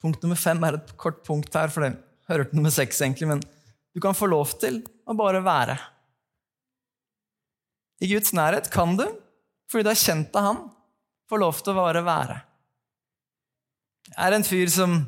Punkt 0.00 0.22
nummer 0.22 0.38
fem 0.38 0.62
er 0.64 0.78
et 0.78 0.96
kort 0.96 1.24
punkt 1.26 1.52
her, 1.54 1.68
for 1.68 1.82
det 1.82 1.98
hører 2.28 2.44
til 2.44 2.56
nummer 2.56 2.70
seks, 2.70 3.00
egentlig, 3.02 3.28
men 3.28 3.40
du 3.94 4.00
kan 4.00 4.14
få 4.14 4.28
lov 4.30 4.58
til 4.60 4.84
å 5.06 5.16
bare 5.16 5.42
være. 5.42 5.78
I 8.00 8.06
Guds 8.06 8.32
nærhet 8.32 8.70
kan 8.70 8.96
du, 8.96 9.08
fordi 9.68 9.84
du 9.84 9.90
er 9.90 9.98
kjent 9.98 10.36
av 10.38 10.42
Han, 10.42 10.70
få 11.28 11.36
lov 11.36 11.58
til 11.60 11.74
å 11.74 11.80
bare 11.82 12.04
være. 12.04 12.47
Er 14.16 14.36
en 14.36 14.46
fyr 14.46 14.70
som 14.72 15.00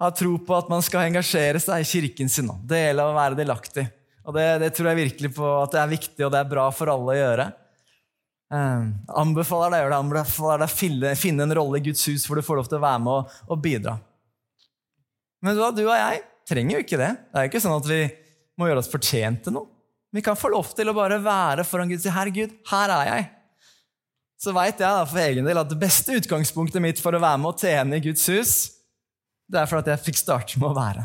har 0.00 0.12
tro 0.16 0.38
på 0.40 0.56
at 0.56 0.68
man 0.72 0.82
skal 0.84 1.10
engasjere 1.10 1.60
seg 1.60 1.82
i 1.82 1.88
kirken 1.88 2.30
sin. 2.32 2.48
Dele 2.64 2.88
gjelder 2.88 3.10
å 3.10 3.16
være 3.18 3.38
delaktig. 3.42 3.84
Og 4.24 4.36
det, 4.36 4.46
det, 4.62 4.70
tror 4.76 4.90
jeg 4.90 5.00
virkelig 5.00 5.32
på 5.36 5.48
at 5.58 5.74
det 5.74 5.80
er 5.82 5.90
viktig 5.90 6.24
og 6.26 6.32
det 6.32 6.40
er 6.40 6.52
bra 6.52 6.68
for 6.72 6.92
alle 6.92 7.12
å 7.12 7.18
gjøre. 7.18 7.46
Eh, 8.50 8.86
anbefaler 9.22 9.74
deg 9.74 9.80
å 9.80 9.84
gjøre 9.84 9.92
det. 9.92 10.00
Anbefaler 10.04 10.62
deg 10.62 10.70
å 10.70 11.18
finne, 11.20 11.44
en 11.44 11.56
rolle 11.60 11.80
i 11.80 11.84
Guds 11.90 12.06
hus 12.08 12.24
hvor 12.28 12.40
du 12.40 12.46
får 12.46 12.60
lov 12.62 12.70
til 12.70 12.80
å 12.80 12.84
være 12.86 13.02
med 13.04 13.18
og, 13.18 13.36
og 13.50 13.60
bidra. 13.64 13.98
Men 15.44 15.56
du, 15.56 15.62
du 15.76 15.84
og 15.86 15.96
jeg 15.96 16.24
trenger 16.48 16.76
jo 16.76 16.84
ikke 16.84 17.00
det. 17.00 17.10
Det 17.20 17.36
er 17.36 17.46
jo 17.46 17.52
ikke 17.52 17.64
sånn 17.64 17.76
at 17.76 17.90
vi 17.90 18.00
må 18.60 18.68
gjøre 18.70 18.84
oss 18.84 18.92
fortjent 18.92 19.44
til 19.44 19.56
noe. 19.56 19.68
Vi 20.10 20.24
kan 20.26 20.38
få 20.38 20.50
lov 20.50 20.72
til 20.74 20.90
å 20.90 20.96
bare 20.96 21.20
være 21.22 21.64
foran 21.68 21.90
Gud 21.90 22.00
og 22.00 22.02
si 22.02 22.10
'Herregud, 22.10 22.56
her 22.72 22.92
er 22.96 23.04
jeg'. 23.10 23.28
Så 24.40 24.54
veit 24.56 24.78
jeg 24.80 24.88
da 24.88 25.04
for 25.04 25.20
egen 25.20 25.44
del 25.44 25.60
at 25.60 25.68
det 25.68 25.76
beste 25.80 26.16
utgangspunktet 26.16 26.80
mitt 26.80 27.00
for 27.02 27.12
å 27.12 27.20
være 27.20 27.40
med 27.42 27.50
og 27.50 27.60
tjene 27.60 27.98
i 27.98 28.04
Guds 28.04 28.24
hus, 28.32 28.54
det 29.50 29.60
er 29.60 29.68
for 29.68 29.82
at 29.82 29.90
jeg 29.90 30.00
fikk 30.06 30.20
starte 30.22 30.60
med 30.60 30.70
å 30.70 30.78
være. 30.78 31.04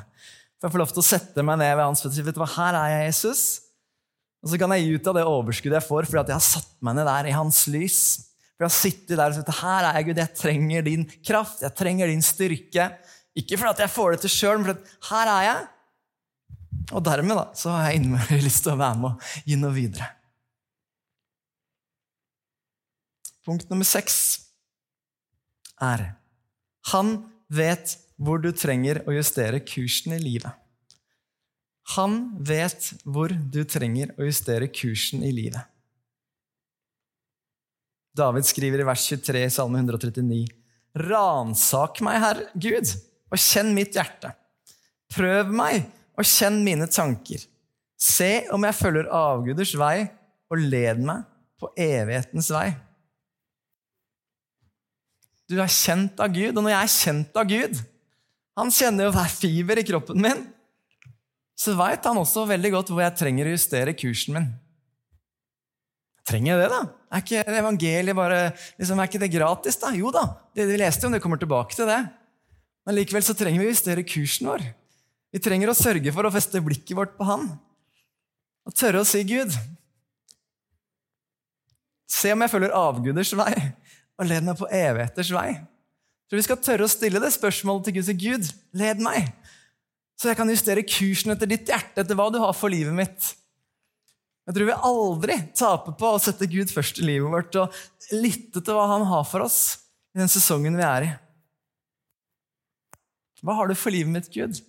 For 0.56 0.69
jeg 0.69 0.76
får 0.76 0.84
lov 0.84 0.93
til 0.93 1.04
å 1.04 1.08
sette 1.10 1.43
meg 1.43 1.60
ned 1.60 1.74
ved 1.76 1.84
hans 1.84 2.06
føtter 2.06 2.45
'Her 2.56 2.78
er 2.80 2.89
jeg, 2.93 3.12
Jesus'. 3.12 3.45
Og 4.45 4.52
så 4.52 4.60
kan 4.62 4.71
jeg 4.71 4.86
gi 4.86 4.95
ut 4.95 5.08
av 5.08 5.15
det 5.17 5.26
overskuddet 5.26 5.82
jeg 5.82 5.89
får 5.89 6.06
fordi 6.06 6.21
at 6.21 6.32
jeg 6.32 6.39
har 6.39 6.48
satt 6.48 6.71
meg 6.82 6.95
ned 6.95 7.08
der 7.10 7.26
i 7.28 7.36
hans 7.36 7.67
lys. 7.67 8.00
For 8.56 8.63
jeg 8.63 8.69
har 8.69 8.78
sittet 8.78 9.17
der 9.17 9.28
og 9.28 9.36
sagt 9.36 9.60
'Her 9.60 9.84
er 9.84 9.93
jeg, 9.98 10.06
Gud. 10.06 10.17
Jeg 10.17 10.36
trenger 10.36 10.82
din 10.82 11.06
kraft. 11.26 11.62
Jeg 11.62 11.76
trenger 11.76 12.08
din 12.08 12.21
styrke.' 12.21 12.95
Ikke 13.36 13.58
fordi 13.58 13.74
at 13.76 13.80
jeg 13.84 13.89
får 13.91 14.12
det 14.12 14.19
til 14.21 14.32
sjøl, 14.32 14.58
men 14.60 14.65
fordi 14.71 14.80
her 15.12 15.28
er 15.28 15.43
jeg. 15.43 15.67
Og 16.93 17.04
dermed 17.04 17.36
da, 17.36 17.48
så 17.54 17.74
har 17.74 17.89
jeg 17.89 18.00
innmari 18.00 18.39
lyst 18.48 18.63
til 18.63 18.71
å 18.71 18.80
være 18.80 18.95
med 19.02 19.10
og 19.12 19.43
gi 19.43 19.58
noe 19.60 19.76
videre. 19.76 20.08
Punkt 23.45 23.69
nummer 23.69 23.88
seks 23.88 24.17
er 25.81 26.13
han 26.91 27.17
vet 27.51 27.95
hvor 28.21 28.39
du 28.41 28.51
trenger 28.55 29.01
å 29.05 29.15
justere 29.15 29.62
kursen 29.65 30.15
i 30.15 30.21
livet. 30.21 30.53
Han 31.95 32.19
vet 32.41 32.91
hvor 33.03 33.29
du 33.29 33.62
trenger 33.69 34.13
å 34.17 34.25
justere 34.25 34.69
kursen 34.73 35.25
i 35.25 35.34
livet. 35.36 35.62
David 38.15 38.47
skriver 38.47 38.81
i 38.81 38.88
vers 38.88 39.03
23 39.12 39.43
i 39.43 39.51
Salme 39.51 39.81
139.: 39.81 40.45
Ransak 41.05 41.99
meg, 42.05 42.21
Herr 42.23 42.41
Gud, 42.53 42.93
og 43.29 43.41
kjenn 43.41 43.73
mitt 43.75 43.97
hjerte. 43.97 44.31
Prøv 45.12 45.51
meg 45.51 45.84
og 46.15 46.25
kjenn 46.25 46.62
mine 46.63 46.88
tanker. 46.88 47.43
Se 47.99 48.45
om 48.55 48.63
jeg 48.65 48.77
følger 48.77 49.12
avguders 49.12 49.75
vei, 49.77 50.08
og 50.49 50.62
led 50.62 51.01
meg 51.03 51.25
på 51.60 51.71
evighetens 51.75 52.49
vei. 52.53 52.69
Du 55.49 55.58
er 55.62 55.69
kjent 55.71 56.19
av 56.21 56.34
Gud, 56.34 56.55
og 56.55 56.63
når 56.63 56.73
jeg 56.73 56.81
er 56.81 56.93
kjent 56.95 57.38
av 57.38 57.49
Gud 57.49 57.79
Han 58.58 58.71
kjenner 58.73 59.10
jo 59.10 59.13
hver 59.13 59.31
fiber 59.31 59.81
i 59.81 59.86
kroppen 59.86 60.21
min. 60.23 60.45
Så 61.60 61.73
veit 61.75 62.05
han 62.08 62.19
også 62.19 62.45
veldig 62.47 62.71
godt 62.71 62.91
hvor 62.91 63.03
jeg 63.03 63.17
trenger 63.19 63.47
å 63.47 63.55
justere 63.55 63.95
kursen 63.95 64.38
min. 64.38 64.47
Trenger 66.25 66.53
jeg 66.53 66.62
det, 66.63 66.69
da? 66.71 66.79
Er 67.12 67.23
ikke 67.23 67.43
evangeliet 67.60 68.17
bare, 68.17 68.39
liksom, 68.79 68.99
er 68.99 69.12
ikke 69.12 69.21
det 69.21 69.31
gratis? 69.36 69.77
da? 69.79 69.91
Jo 69.95 70.10
da, 70.15 70.23
det 70.55 70.65
vi 70.71 70.79
leste 70.79 71.08
om, 71.08 71.13
det 71.13 71.21
kommer 71.23 71.39
tilbake 71.39 71.75
til 71.77 71.88
det. 71.91 71.99
Men 72.88 72.97
likevel 72.97 73.27
så 73.27 73.36
trenger 73.38 73.62
vi 73.62 73.67
å 73.67 73.75
justere 73.75 74.08
kursen 74.08 74.49
vår. 74.49 74.65
Vi 75.36 75.43
trenger 75.43 75.71
å 75.71 75.77
sørge 75.77 76.15
for 76.15 76.27
å 76.27 76.34
feste 76.34 76.63
blikket 76.63 76.95
vårt 76.97 77.15
på 77.19 77.27
Han. 77.27 77.49
Og 78.65 78.75
tørre 78.75 79.03
å 79.03 79.08
si, 79.08 79.21
'Gud, 79.27 79.51
Se 82.15 82.31
om 82.34 82.43
jeg 82.43 82.51
følger 82.53 82.75
avguders 82.77 83.34
vei, 83.38 83.53
og 84.19 84.30
led 84.30 84.45
meg 84.47 84.60
på 84.60 84.69
evigheters 84.71 85.32
vei. 85.36 85.49
Så 86.25 86.38
vi 86.38 86.45
skal 86.45 86.62
tørre 86.62 86.88
å 86.88 86.91
stille 86.91 87.21
det 87.21 87.32
spørsmålet 87.36 87.88
til 87.88 87.97
Gud. 87.97 88.08
Så 88.08 88.15
Gud, 88.17 88.51
led 88.80 89.01
meg, 89.04 89.30
så 90.15 90.32
jeg 90.32 90.39
kan 90.39 90.51
justere 90.51 90.86
kursen 90.88 91.34
etter 91.34 91.49
ditt 91.49 91.67
hjerte, 91.69 92.01
etter 92.01 92.17
hva 92.17 92.30
du 92.32 92.39
har 92.41 92.56
for 92.56 92.71
livet 92.71 92.95
mitt. 92.95 93.34
Jeg 94.45 94.56
tror 94.56 94.69
vi 94.69 94.78
aldri 94.89 95.36
taper 95.58 95.95
på 95.97 96.12
å 96.13 96.21
sette 96.21 96.47
Gud 96.49 96.71
først 96.71 97.01
i 97.01 97.08
livet 97.08 97.32
vårt 97.34 97.58
og 97.60 97.80
lytte 98.13 98.62
til 98.62 98.78
hva 98.78 98.86
han 98.93 99.06
har 99.10 99.25
for 99.28 99.45
oss 99.45 99.60
i 100.15 100.21
den 100.21 100.32
sesongen 100.32 100.78
vi 100.78 100.86
er 100.86 101.08
i. 101.08 101.12
Hva 103.45 103.58
har 103.58 103.69
du 103.69 103.75
for 103.78 103.93
livet 103.93 104.13
mitt, 104.13 104.30
Gud? 104.34 104.62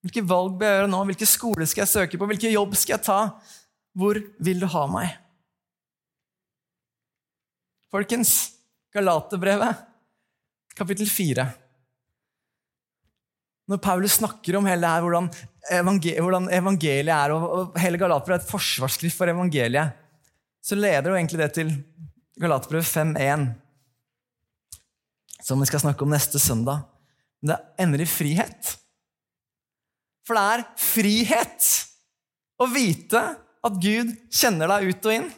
Hvilke 0.00 0.22
valg 0.24 0.54
bør 0.58 0.70
jeg 0.70 0.78
gjøre 0.78 0.90
nå? 0.90 1.00
Hvilke 1.10 1.28
skole 1.28 1.66
skal 1.68 1.84
jeg 1.84 1.92
søke 1.92 2.18
på? 2.18 2.28
Hvilken 2.30 2.54
jobb 2.54 2.72
skal 2.78 2.96
jeg 2.96 3.04
ta? 3.04 3.18
Hvor 3.98 4.18
vil 4.40 4.62
du 4.62 4.66
ha 4.70 4.86
meg? 4.90 5.12
Folkens, 7.90 8.52
Galaterbrevet, 8.94 9.80
kapittel 10.78 11.08
4. 11.10 11.46
Når 13.70 13.80
Paulus 13.82 14.14
snakker 14.20 14.58
om 14.58 14.68
hele 14.70 14.82
det 14.84 14.92
her, 14.92 15.02
hvordan, 15.02 15.26
hvordan 16.22 16.46
evangeliet 16.54 17.10
er, 17.14 17.34
og 17.34 17.74
hele 17.82 17.98
Galaterbrevet 17.98 18.44
er 18.44 18.46
et 18.46 18.50
forsvarsskrift 18.52 19.18
for 19.18 19.30
evangeliet, 19.30 19.98
så 20.62 20.78
leder 20.78 21.10
jo 21.10 21.16
egentlig 21.18 21.42
det 21.42 21.50
til 21.56 21.72
Galaterbrevet 22.38 22.86
5.1, 22.86 23.48
som 25.42 25.58
vi 25.58 25.68
skal 25.70 25.82
snakke 25.82 26.06
om 26.06 26.14
neste 26.14 26.38
søndag. 26.38 26.86
Men 27.42 27.54
det 27.54 27.60
ender 27.82 28.04
i 28.04 28.08
frihet. 28.10 28.74
For 30.28 30.38
det 30.38 30.46
er 30.46 30.66
frihet 30.78 31.70
å 32.60 32.70
vite 32.70 33.26
at 33.66 33.82
Gud 33.82 34.14
kjenner 34.30 34.70
deg 34.76 34.92
ut 34.92 35.10
og 35.10 35.16
inn. 35.16 35.30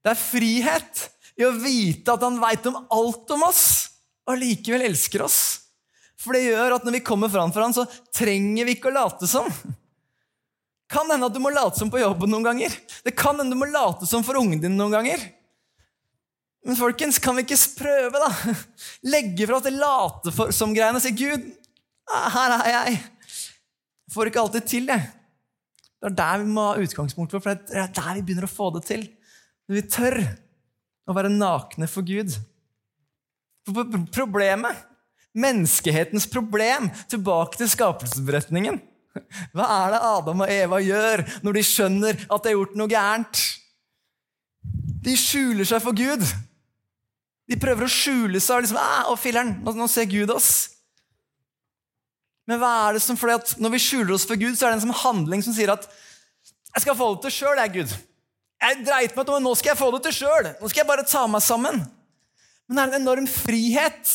Det 0.00 0.12
er 0.12 0.20
frihet 0.20 1.06
i 1.40 1.46
å 1.46 1.54
vite 1.56 2.14
at 2.14 2.24
han 2.24 2.38
veit 2.40 2.66
om 2.68 2.78
alt 2.92 3.34
om 3.36 3.44
oss, 3.48 3.64
og 4.28 4.38
likevel 4.40 4.86
elsker 4.88 5.24
oss. 5.24 5.40
For 6.20 6.36
det 6.36 6.50
gjør 6.50 6.76
at 6.76 6.84
når 6.84 6.98
vi 6.98 7.04
kommer 7.04 7.32
fram 7.32 7.52
for 7.52 7.64
ham, 7.64 7.72
så 7.72 7.86
trenger 8.12 8.68
vi 8.68 8.76
ikke 8.76 8.90
å 8.90 8.96
late 8.96 9.28
som. 9.28 9.48
Kan 10.90 11.08
hende 11.08 11.28
at 11.30 11.36
du 11.36 11.40
må 11.42 11.52
late 11.54 11.78
som 11.78 11.90
på 11.92 12.00
jobben 12.00 12.32
noen 12.32 12.48
ganger. 12.48 12.74
Det 13.06 13.14
kan 13.16 13.38
hende 13.38 13.54
du 13.54 13.60
må 13.60 13.68
late 13.70 14.08
som 14.10 14.24
for 14.26 14.40
ungen 14.40 14.60
din 14.60 14.76
noen 14.76 14.96
ganger. 14.98 15.22
Men 16.66 16.76
folkens, 16.76 17.20
kan 17.22 17.38
vi 17.38 17.46
ikke 17.46 17.60
prøve, 17.78 18.20
da? 18.20 18.56
Legge 19.14 19.46
fra 19.48 19.60
oss 19.60 19.64
det 19.64 19.76
late 19.78 20.34
som-greiene 20.52 21.00
og 21.00 21.04
si 21.04 21.14
Gud, 21.16 21.46
her 22.10 22.56
er. 22.58 22.90
Jeg 22.90 24.12
får 24.12 24.28
ikke 24.28 24.42
alltid 24.42 24.68
til, 24.68 24.90
det. 24.90 24.98
Det 26.00 26.10
er 26.10 26.18
der 26.18 26.42
vi 26.42 26.52
må 26.52 26.66
ha 26.68 26.82
utgangspunkt 26.82 27.32
for, 27.32 27.44
for 27.44 27.56
det 27.56 27.80
er 27.80 27.94
der 27.96 28.18
vi 28.18 28.26
begynner 28.26 28.48
å 28.48 28.52
få 28.52 28.68
det 28.76 28.84
til. 28.88 29.06
Når 29.70 29.78
vi 29.78 29.86
tør 29.86 30.16
å 31.06 31.14
være 31.14 31.30
nakne 31.30 31.86
for 31.86 32.02
Gud. 32.02 32.34
Problemet, 34.10 34.80
menneskehetens 35.38 36.26
problem, 36.26 36.88
tilbake 37.06 37.60
til 37.60 37.70
skapelsesberetningen 37.70 38.80
Hva 39.54 39.66
er 39.76 39.92
det 39.92 40.00
Adam 40.08 40.42
og 40.42 40.50
Eva 40.50 40.80
gjør 40.82 41.22
når 41.44 41.54
de 41.54 41.62
skjønner 41.66 42.18
at 42.18 42.42
de 42.42 42.50
har 42.50 42.56
gjort 42.56 42.74
noe 42.80 42.90
gærent? 42.90 43.44
De 45.06 45.14
skjuler 45.18 45.70
seg 45.70 45.82
for 45.86 45.94
Gud. 45.94 46.26
De 47.50 47.58
prøver 47.62 47.86
å 47.86 47.94
skjule 47.94 48.42
seg. 48.42 48.58
og 48.58 48.66
liksom, 48.66 48.82
å 49.10 49.16
filler'n, 49.18 49.54
nå 49.62 49.88
ser 49.90 50.10
Gud 50.10 50.34
oss. 50.34 50.52
Men 52.50 52.58
hva 52.58 52.74
er 52.88 52.98
det 52.98 53.06
som, 53.06 53.18
fordi 53.18 53.38
at 53.38 53.56
når 53.62 53.76
vi 53.76 53.84
skjuler 53.86 54.14
oss 54.18 54.26
for 54.26 54.38
Gud, 54.38 54.58
så 54.58 54.66
er 54.66 54.74
det 54.74 54.86
en 54.86 55.02
handling 55.04 55.46
som 55.46 55.54
sier 55.54 55.70
at 55.70 55.86
jeg 56.74 56.88
skal 56.88 56.98
få 56.98 57.14
det 57.14 57.28
til 57.28 57.38
sjøl, 57.38 57.58
jeg, 57.62 57.76
Gud. 57.80 57.98
Jeg 58.60 58.82
dreit 58.84 59.16
meg 59.16 59.24
ut, 59.24 59.32
men 59.32 59.46
nå 59.48 59.54
skal 59.56 59.72
jeg 59.72 59.80
få 59.80 59.88
det 59.94 60.02
til 60.04 60.16
sjøl. 60.20 60.50
Nå 60.60 60.68
skal 60.68 60.82
jeg 60.82 60.90
bare 60.90 61.06
ta 61.08 61.24
meg 61.30 61.44
sammen. 61.44 61.80
Men 62.68 62.76
det 62.76 62.82
er 62.82 62.90
en 62.90 63.00
enorm 63.00 63.28
frihet 63.30 64.12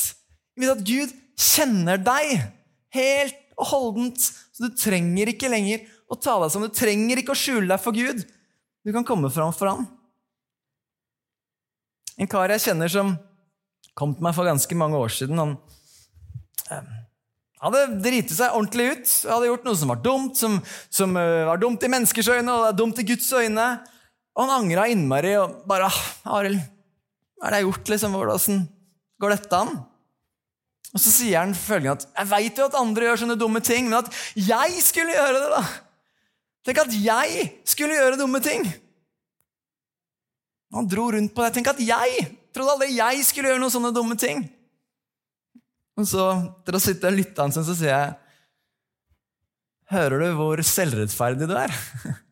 i 0.61 0.69
at 0.71 0.83
Gud 0.85 1.11
kjenner 1.35 1.99
deg 1.99 2.37
helt 2.95 3.41
og 3.57 3.69
holdent. 3.71 4.29
Så 4.55 4.67
du 4.67 4.77
trenger 4.77 5.31
ikke 5.33 5.51
lenger 5.51 5.83
å 6.11 6.17
ta 6.19 6.37
deg 6.43 6.53
sammen. 6.53 6.71
Du 6.71 6.77
trenger 6.77 7.21
ikke 7.21 7.33
å 7.33 7.39
skjule 7.39 7.67
deg 7.71 7.81
for 7.81 7.97
Gud. 7.97 8.21
Du 8.85 8.93
kan 8.95 9.07
komme 9.07 9.31
fram 9.33 9.53
for 9.55 9.71
ham. 9.71 9.87
En 12.15 12.29
kar 12.31 12.53
jeg 12.53 12.63
kjenner 12.69 12.91
som 12.91 13.15
kom 13.97 14.13
til 14.15 14.23
meg 14.23 14.35
for 14.37 14.47
ganske 14.47 14.77
mange 14.77 14.99
år 14.99 15.11
siden. 15.11 15.41
Han 15.41 15.57
eh, 16.71 16.93
hadde 17.65 17.83
driti 18.03 18.37
seg 18.37 18.55
ordentlig 18.55 18.87
ut. 18.93 19.15
Hadde 19.31 19.49
gjort 19.49 19.67
noe 19.67 19.79
som 19.81 19.91
var 19.91 19.99
dumt, 20.05 20.39
som, 20.39 20.61
som 20.93 21.17
uh, 21.17 21.47
var 21.49 21.59
dumt 21.59 21.83
i 21.83 21.91
menneskers 21.91 22.29
øyne 22.37 22.53
og 22.53 22.63
det 22.63 22.71
er 22.71 22.79
dumt 22.83 23.01
i 23.01 23.07
Guds 23.09 23.27
øyne. 23.33 23.67
Og 24.35 24.43
han 24.43 24.55
angra 24.57 24.87
innmari 24.91 25.35
og 25.39 25.61
bare 25.67 25.87
ah, 25.87 25.99
'Arild, 26.27 26.59
hva 27.39 27.47
er 27.47 27.53
det 27.55 27.59
jeg 27.61 27.67
gjort? 27.69 27.91
liksom? 27.93 28.15
Hvordan 28.19 28.63
går 29.21 29.35
dette 29.35 29.59
an?' 29.63 29.75
Og 30.95 31.01
så 31.03 31.11
sier 31.11 31.39
han 31.39 31.55
følgende 31.55 31.97
at 31.97 32.07
'Jeg 32.11 32.31
veit 32.31 32.57
jo 32.59 32.67
at 32.67 32.79
andre 32.79 33.07
gjør 33.07 33.21
sånne 33.23 33.39
dumme 33.39 33.61
ting, 33.63 33.89
men 33.89 33.99
at 33.99 34.11
jeg 34.35 34.81
skulle 34.83 35.15
gjøre 35.15 35.39
det', 35.39 35.51
da! 35.55 35.63
Tenk 36.65 36.81
at 36.81 36.93
jeg 36.97 37.47
skulle 37.63 37.95
gjøre 37.95 38.19
dumme 38.19 38.41
ting! 38.43 38.65
Han 40.75 40.87
dro 40.91 41.11
rundt 41.13 41.31
på 41.35 41.43
det. 41.43 41.53
Tenk 41.55 41.69
at 41.71 41.79
jeg 41.79 42.25
trodde 42.51 42.73
aldri 42.73 42.97
jeg 42.97 43.23
skulle 43.23 43.51
gjøre 43.51 43.61
noen 43.61 43.71
sånne 43.71 43.93
dumme 43.95 44.17
ting. 44.19 44.43
Og 45.95 46.07
så, 46.09 46.25
til 46.67 46.75
å 46.75 46.81
sitte 46.83 47.07
og 47.07 47.15
lytte 47.15 47.39
hans, 47.39 47.55
så 47.55 47.75
sier 47.75 47.93
jeg 47.93 48.13
Hører 49.85 50.23
du 50.23 50.31
hvor 50.33 50.59
selvrettferdig 50.65 51.45
du 51.45 51.53
er? 51.61 51.71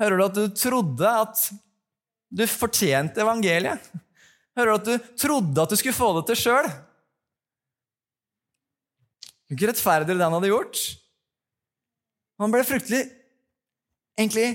Hører 0.00 0.16
du 0.16 0.24
at 0.24 0.38
du 0.38 0.44
trodde 0.56 1.10
at 1.24 1.42
du 2.30 2.46
fortjente 2.48 3.20
evangeliet? 3.20 3.90
Hører 4.56 4.70
du 4.70 4.78
at 4.78 4.88
du 4.88 5.12
trodde 5.20 5.62
at 5.62 5.72
du 5.72 5.76
skulle 5.78 5.96
få 5.96 6.14
det 6.18 6.24
til 6.30 6.40
sjøl? 6.46 6.70
Ikke 9.50 9.68
rettferdig 9.70 10.14
det 10.14 10.24
han 10.24 10.36
hadde 10.36 10.52
gjort. 10.52 10.80
Han 12.40 12.52
ble 12.54 12.62
fryktelig 12.64 13.02
egentlig 14.20 14.48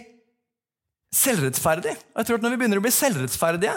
selvrettferdig. 1.16 1.94
Og 1.94 2.22
jeg 2.22 2.30
tror 2.30 2.40
at 2.40 2.46
Når 2.46 2.56
vi 2.56 2.62
begynner 2.62 2.82
å 2.82 2.86
bli 2.86 2.94
selvrettferdige, 2.94 3.76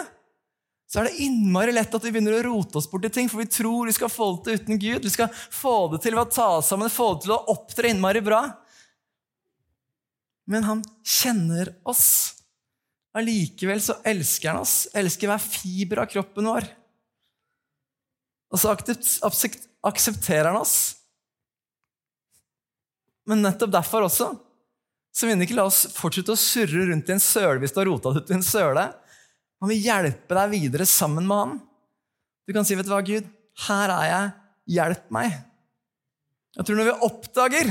så 0.89 1.01
er 1.01 1.09
det 1.09 1.21
innmari 1.21 1.73
lett 1.75 1.93
at 1.93 2.05
vi 2.05 2.11
begynner 2.15 2.39
å 2.39 2.45
rote 2.47 2.79
oss 2.79 2.87
bort 2.89 3.05
i 3.05 3.11
ting, 3.13 3.27
for 3.29 3.43
vi 3.43 3.51
tror 3.51 3.85
vi 3.85 3.93
skal 3.93 4.09
få 4.09 4.31
det 4.33 4.41
til 4.47 4.57
uten 4.57 4.79
Gud. 4.81 5.03
Vi 5.05 5.13
skal 5.13 5.29
få 5.29 5.75
det 5.93 5.99
til 6.01 6.17
ved 6.17 6.23
å 6.23 6.33
ta 6.33 6.47
sammen, 6.65 6.89
få 6.89 7.11
det 7.13 7.27
til 7.27 7.35
å 7.35 7.43
opptre 7.53 7.91
innmari 7.91 8.23
bra. 8.25 8.41
Men 10.49 10.65
han 10.65 10.83
kjenner 11.05 11.71
oss. 11.87 12.35
Allikevel 13.17 13.81
så 13.81 13.99
elsker 14.07 14.51
han 14.51 14.63
oss, 14.63 14.87
elsker 14.97 15.29
hver 15.29 15.41
fiber 15.41 16.03
av 16.03 16.09
kroppen 16.11 16.49
vår. 16.49 16.67
Og 18.49 18.61
så 18.61 18.73
aksepterer 18.73 20.49
han 20.49 20.57
oss. 20.57 20.77
Men 23.29 23.43
nettopp 23.45 23.73
derfor 23.73 24.07
også 24.07 24.31
så 25.13 25.25
vil 25.25 25.35
han 25.35 25.43
ikke 25.43 25.57
la 25.57 25.65
oss 25.67 25.83
fortsette 25.91 26.31
å 26.33 26.39
surre 26.39 26.85
rundt 26.89 27.09
i 27.09 27.15
en 27.15 27.21
søle 27.21 27.59
hvis 27.61 27.73
du 27.73 27.79
har 27.81 27.89
rota 27.89 28.13
det 28.13 28.23
ut 28.23 28.31
i 28.31 28.37
en 28.37 28.45
søle. 28.45 28.85
Han 29.59 29.71
vil 29.71 29.81
hjelpe 29.83 30.37
deg 30.37 30.53
videre 30.53 30.85
sammen 30.87 31.25
med 31.27 31.41
han. 31.41 31.55
Du 32.47 32.53
kan 32.55 32.65
si, 32.65 32.75
'Vet 32.75 32.87
du 32.87 32.93
hva, 32.93 33.01
Gud? 33.05 33.27
Her 33.67 33.89
er 33.93 34.05
jeg. 34.09 34.31
Hjelp 34.77 35.11
meg.' 35.11 35.35
Jeg 36.55 36.65
tror 36.65 36.77
når 36.79 36.87
vi 36.89 37.05
oppdager 37.05 37.67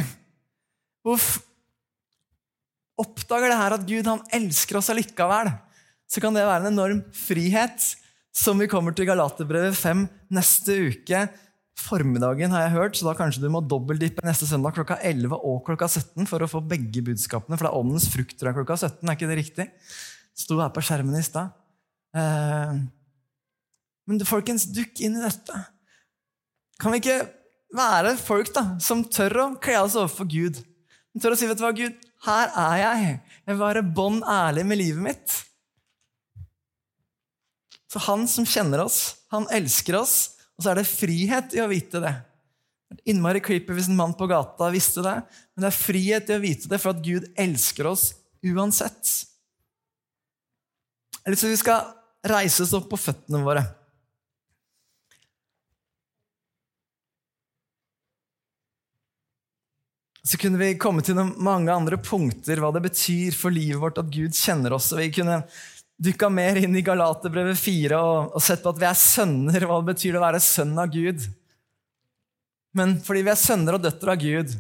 Uff, 1.08 1.40
oppdager 3.00 3.52
det 3.52 3.58
her 3.60 3.76
at 3.76 3.86
Gud 3.88 4.08
han 4.10 4.22
elsker 4.34 4.80
oss 4.80 4.90
allikevel, 4.92 5.50
så 6.08 6.22
kan 6.24 6.36
det 6.36 6.46
være 6.46 6.66
en 6.66 6.72
enorm 6.72 7.02
frihet 7.14 7.84
som 8.34 8.58
vi 8.60 8.68
kommer 8.70 8.94
til 8.96 9.08
Galaterbrevet 9.08 9.76
5 9.76 10.06
neste 10.34 10.76
uke 10.88 11.26
formiddagen, 11.78 12.50
har 12.52 12.66
jeg 12.66 12.74
hørt, 12.74 12.98
så 12.98 13.06
da 13.06 13.14
kanskje 13.16 13.42
du 13.44 13.48
må 13.52 13.62
dobbeltdippe 13.62 14.24
neste 14.26 14.48
søndag 14.48 14.74
klokka 14.76 14.98
11 15.06 15.36
og 15.36 15.60
klokka 15.66 15.86
17 15.88 16.26
for 16.28 16.42
å 16.42 16.50
få 16.50 16.62
begge 16.66 17.02
budskapene. 17.06 17.56
For 17.56 17.66
det 17.66 17.70
er 17.70 17.80
åndens 17.80 18.08
frukt 18.10 18.34
tror 18.40 18.56
klokka 18.56 18.76
17. 18.80 19.02
Er 19.04 19.14
ikke 19.14 19.30
det 19.30 19.38
riktig? 19.38 19.66
Sto 20.38 20.58
her 20.58 20.72
på 20.74 20.82
skjermen 20.84 21.18
i 21.18 21.24
stad. 21.26 21.54
Eh, 22.18 22.80
men 24.08 24.26
folkens, 24.26 24.66
dukk 24.74 25.02
inn 25.04 25.18
i 25.18 25.24
dette. 25.24 25.62
Kan 26.82 26.94
vi 26.94 27.02
ikke 27.02 27.20
være 27.74 28.16
folk 28.20 28.50
da, 28.56 28.64
som 28.82 29.04
tør 29.04 29.42
å 29.44 29.48
kle 29.62 29.78
oss 29.82 29.98
overfor 29.98 30.28
Gud? 30.30 30.60
Som 31.12 31.22
tør 31.22 31.36
å 31.36 31.38
si, 31.38 31.48
vet 31.50 31.60
du 31.60 31.66
hva, 31.66 31.74
Gud, 31.76 32.07
her 32.26 32.50
er 32.50 32.78
jeg. 32.82 33.18
Jeg 33.46 33.54
vil 33.54 33.60
være 33.62 33.84
bånn 33.94 34.22
ærlig 34.26 34.64
med 34.66 34.80
livet 34.80 35.04
mitt. 35.04 35.36
Så 37.88 38.02
han 38.04 38.26
som 38.28 38.46
kjenner 38.48 38.82
oss, 38.84 39.24
han 39.32 39.46
elsker 39.54 39.96
oss, 40.00 40.16
og 40.58 40.64
så 40.64 40.72
er 40.72 40.80
det 40.80 40.90
frihet 40.90 41.54
i 41.56 41.62
å 41.62 41.70
vite 41.70 42.02
det. 42.02 42.14
Innmari 43.08 43.40
creepy 43.44 43.76
hvis 43.76 43.88
en 43.90 43.98
mann 43.98 44.14
på 44.16 44.28
gata 44.28 44.70
visste 44.72 45.04
det, 45.04 45.14
men 45.54 45.64
det 45.64 45.70
er 45.70 45.76
frihet 45.76 46.30
i 46.30 46.36
å 46.36 46.42
vite 46.42 46.70
det 46.70 46.80
for 46.82 46.94
at 46.94 47.04
Gud 47.04 47.28
elsker 47.38 47.88
oss 47.90 48.10
uansett. 48.44 49.14
Jeg 51.18 51.24
har 51.26 51.34
lyst 51.34 51.44
til 51.44 51.52
vi 51.52 51.60
skal 51.60 51.88
reise 52.28 52.64
oss 52.64 52.74
opp 52.76 52.88
på 52.90 53.00
føttene 53.00 53.42
våre. 53.44 53.64
Så 60.28 60.36
kunne 60.36 60.60
vi 60.60 60.74
komme 60.76 61.00
til 61.00 61.16
mange 61.16 61.72
andre 61.72 61.96
punkter, 61.96 62.60
hva 62.60 62.68
det 62.74 62.82
betyr 62.84 63.32
for 63.32 63.54
livet 63.54 63.80
vårt 63.80 64.00
at 64.02 64.10
Gud 64.12 64.36
kjenner 64.36 64.74
oss. 64.76 64.90
og 64.92 65.00
Vi 65.00 65.08
kunne 65.16 65.38
dukka 65.96 66.28
mer 66.28 66.58
inn 66.60 66.76
i 66.76 66.84
Galaterbrevet 66.84 67.56
4 67.56 67.96
og, 67.96 68.34
og 68.36 68.44
sett 68.44 68.60
på 68.60 68.74
at 68.74 68.82
vi 68.82 68.88
er 68.90 68.98
sønner. 69.00 69.64
Hva 69.64 69.78
det 69.80 69.94
betyr 69.94 70.12
det 70.12 70.20
å 70.20 70.26
være 70.26 70.42
sønn 70.44 70.76
av 70.76 70.92
Gud? 70.92 71.24
Men 72.76 72.98
fordi 73.06 73.24
vi 73.24 73.32
er 73.32 73.40
sønner 73.40 73.78
og 73.78 73.86
døtre 73.86 74.12
av 74.12 74.20
Gud, 74.20 74.52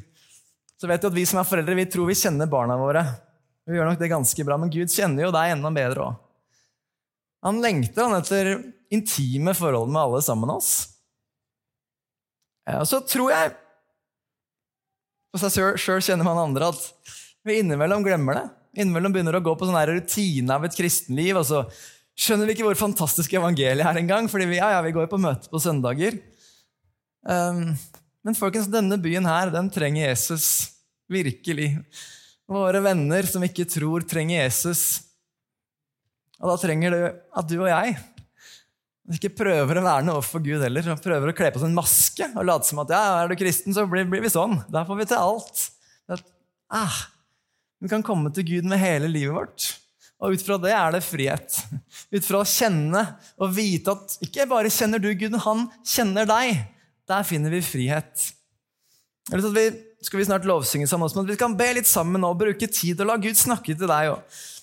så 0.80 0.88
vet 0.88 1.04
du 1.04 1.10
at 1.10 1.18
vi 1.20 1.26
som 1.28 1.42
er 1.42 1.50
foreldre, 1.50 1.76
vi 1.76 1.86
tror 1.92 2.08
vi 2.08 2.16
kjenner 2.16 2.48
barna 2.48 2.80
våre. 2.80 3.04
Vi 3.68 3.76
gjør 3.76 3.90
nok 3.90 4.00
det 4.00 4.12
ganske 4.14 4.48
bra, 4.48 4.56
Men 4.56 4.72
Gud 4.72 4.88
kjenner 4.88 5.28
jo 5.28 5.36
deg 5.36 5.52
enda 5.52 5.74
bedre 5.74 6.08
òg. 6.08 6.26
Han 7.44 7.60
lengter 7.60 8.08
han 8.08 8.16
etter 8.22 8.54
intime 8.88 9.52
forhold 9.54 9.92
med 9.92 10.00
alle 10.00 10.24
sammen 10.24 10.56
oss. 10.56 10.72
Og 12.72 12.86
så 12.88 13.04
tror 13.04 13.36
jeg 13.36 13.52
på 15.32 15.40
seg 15.42 15.76
sjøl 15.80 16.02
kjenner 16.04 16.26
man 16.26 16.40
andre 16.40 16.70
at 16.72 16.80
vi 17.46 17.60
innimellom 17.60 18.04
glemmer 18.06 18.38
det. 18.38 18.46
Innimellom 18.82 19.14
begynner 19.14 19.38
å 19.38 19.44
gå 19.44 19.54
på 19.58 19.68
sånn 19.68 19.78
rutine 19.90 20.54
av 20.54 20.66
et 20.66 20.76
kristenliv, 20.76 21.40
og 21.40 21.46
så 21.48 21.62
skjønner 22.18 22.48
vi 22.48 22.56
ikke 22.56 22.66
hvor 22.66 22.78
fantastisk 22.78 23.36
evangeliet 23.38 23.86
er 23.86 24.00
engang, 24.00 24.28
fordi 24.30 24.48
vi, 24.50 24.58
ja, 24.60 24.72
ja, 24.76 24.82
vi 24.84 24.94
går 24.96 25.08
på 25.10 25.20
møte 25.22 25.50
på 25.50 25.60
søndager. 25.62 26.18
Um, 27.28 27.72
men 28.26 28.36
folkens, 28.38 28.70
denne 28.72 28.98
byen 29.00 29.26
her, 29.28 29.52
den 29.54 29.70
trenger 29.72 30.08
Jesus 30.08 30.46
virkelig. 31.10 31.72
Våre 32.48 32.82
venner 32.84 33.28
som 33.28 33.44
ikke 33.44 33.68
tror, 33.68 34.04
trenger 34.08 34.42
Jesus. 34.42 34.84
Og 36.38 36.52
da 36.52 36.56
trenger 36.60 36.94
du 36.94 37.02
at 37.08 37.50
du 37.50 37.58
og 37.60 37.70
jeg 37.70 37.96
ikke 39.16 39.32
prøver 39.38 39.78
å 39.80 39.84
være 39.86 40.04
noe 40.04 40.22
for 40.24 40.44
Gud 40.44 40.60
heller. 40.60 40.90
og 40.92 41.00
Prøver 41.00 41.30
å 41.30 41.36
kle 41.36 41.48
på 41.54 41.62
seg 41.62 41.70
en 41.70 41.78
maske 41.78 42.26
og 42.34 42.44
late 42.44 42.68
som 42.68 42.82
at 42.82 42.92
ja, 42.92 43.02
er 43.22 43.30
du 43.30 43.38
kristen, 43.40 43.72
så 43.72 43.86
blir, 43.88 44.04
blir 44.10 44.20
vi 44.24 44.32
sånn. 44.32 44.58
Da 44.68 44.82
får 44.84 44.98
vi 45.00 45.06
til 45.08 45.22
alt. 45.22 45.62
At, 46.12 46.24
ah, 46.76 46.98
vi 47.80 47.88
kan 47.88 48.04
komme 48.04 48.32
til 48.36 48.44
Gud 48.50 48.68
med 48.68 48.82
hele 48.82 49.08
livet 49.08 49.32
vårt. 49.32 49.68
Og 50.18 50.34
ut 50.34 50.42
fra 50.44 50.58
det 50.60 50.74
er 50.74 50.92
det 50.92 51.04
frihet. 51.06 51.60
Ut 52.10 52.26
fra 52.26 52.42
å 52.42 52.48
kjenne 52.48 53.04
og 53.38 53.52
vite 53.54 53.94
at 53.94 54.18
ikke 54.26 54.48
bare 54.50 54.72
kjenner 54.72 55.00
du 55.00 55.12
Gud, 55.14 55.38
han 55.46 55.68
kjenner 55.86 56.28
deg. 56.28 56.64
Der 57.08 57.24
finner 57.24 57.54
vi 57.54 57.62
frihet. 57.64 58.28
Vi, 59.30 59.64
skal 60.04 60.20
vi 60.20 60.26
snart 60.28 60.46
lovsynge 60.48 60.88
sammen, 60.90 61.10
men 61.14 61.28
vi 61.28 61.38
kan 61.38 61.56
be 61.56 61.68
litt 61.78 61.88
sammen 61.88 62.24
og 62.26 62.38
bruke 62.40 62.68
tid 62.68 63.00
og 63.00 63.12
la 63.12 63.18
Gud 63.20 63.38
snakke 63.38 63.76
til 63.76 63.88
deg. 63.88 64.12
Også. 64.16 64.57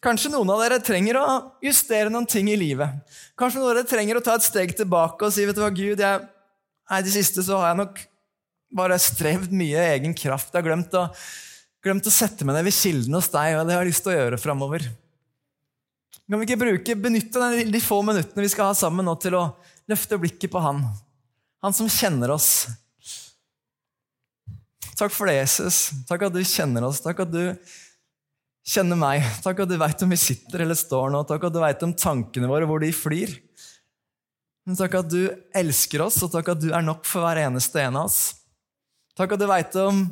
Kanskje 0.00 0.30
noen 0.32 0.48
av 0.48 0.62
dere 0.62 0.78
trenger 0.80 1.18
å 1.20 1.24
justere 1.60 2.08
noen 2.12 2.28
ting 2.28 2.48
i 2.48 2.56
livet. 2.56 3.02
Kanskje 3.38 3.60
noen 3.60 3.72
av 3.72 3.74
dere 3.76 3.90
trenger 3.90 4.16
å 4.16 4.22
ta 4.24 4.38
et 4.38 4.46
steg 4.46 4.72
tilbake 4.76 5.26
og 5.26 5.34
si 5.34 5.44
vet 5.44 5.58
du 5.58 5.60
hva, 5.60 5.68
Gud, 5.74 6.00
jeg, 6.00 6.22
nei, 6.88 7.00
det 7.04 7.12
siste 7.12 7.44
så 7.44 7.60
har 7.60 7.74
jeg 7.74 7.80
nok 7.82 8.00
bare 8.80 8.96
strevd 9.02 9.52
mye 9.52 9.76
i 9.76 9.92
egen 9.98 10.16
kraft. 10.16 10.54
Jeg 10.54 10.62
har 10.62 10.68
glemt 10.70 10.96
å, 10.96 11.04
glemt 11.84 12.08
å 12.08 12.14
sette 12.14 12.46
meg 12.48 12.56
ned 12.56 12.64
ved 12.70 12.76
kilden 12.78 13.18
hos 13.18 13.28
deg, 13.32 13.58
og 13.58 13.68
det 13.68 13.76
har 13.76 13.84
jeg 13.84 13.92
lyst 13.92 14.06
til 14.06 14.14
å 14.14 14.16
gjøre 14.16 14.40
framover. 14.40 14.88
Kan 16.30 16.38
vi 16.38 16.46
ikke 16.46 16.60
bruke, 16.62 16.96
benytte 16.96 17.52
de 17.68 17.82
få 17.82 18.00
minuttene 18.06 18.46
vi 18.46 18.52
skal 18.52 18.70
ha 18.70 18.78
sammen 18.78 19.04
nå, 19.04 19.16
til 19.20 19.36
å 19.36 19.44
løfte 19.90 20.20
blikket 20.22 20.52
på 20.52 20.62
Han? 20.62 20.84
Han 21.60 21.76
som 21.76 21.90
kjenner 21.92 22.32
oss. 22.32 22.70
Takk 24.96 25.12
for 25.12 25.28
det, 25.28 25.40
Jesus. 25.42 25.90
Takk 26.08 26.28
at 26.28 26.32
du 26.32 26.40
kjenner 26.40 26.86
oss. 26.86 27.02
Takk 27.04 27.24
at 27.26 27.32
du 27.32 27.42
kjenner 28.66 28.98
meg. 28.98 29.24
Takk 29.44 29.62
at 29.64 29.70
du 29.70 29.76
veit 29.80 30.02
om 30.04 30.12
vi 30.12 30.18
sitter 30.20 30.64
eller 30.64 30.78
står 30.78 31.12
nå. 31.12 31.22
Takk 31.28 31.48
at 31.48 31.54
du 31.54 31.60
veit 31.62 31.86
om 31.86 31.94
tankene 31.96 32.50
våre, 32.50 32.68
hvor 32.68 32.82
de 32.82 32.92
flyr. 32.94 33.32
Men 34.68 34.78
takk 34.78 34.98
at 35.00 35.08
du 35.10 35.22
elsker 35.56 36.04
oss, 36.04 36.20
og 36.24 36.32
takk 36.34 36.52
at 36.52 36.60
du 36.62 36.68
er 36.74 36.84
nok 36.84 37.06
for 37.08 37.24
hver 37.24 37.40
eneste 37.46 37.80
en 37.82 38.02
av 38.02 38.10
oss. 38.10 38.20
Takk 39.18 39.34
at 39.34 39.40
du 39.40 39.48
veit 39.50 39.74
om 39.80 40.04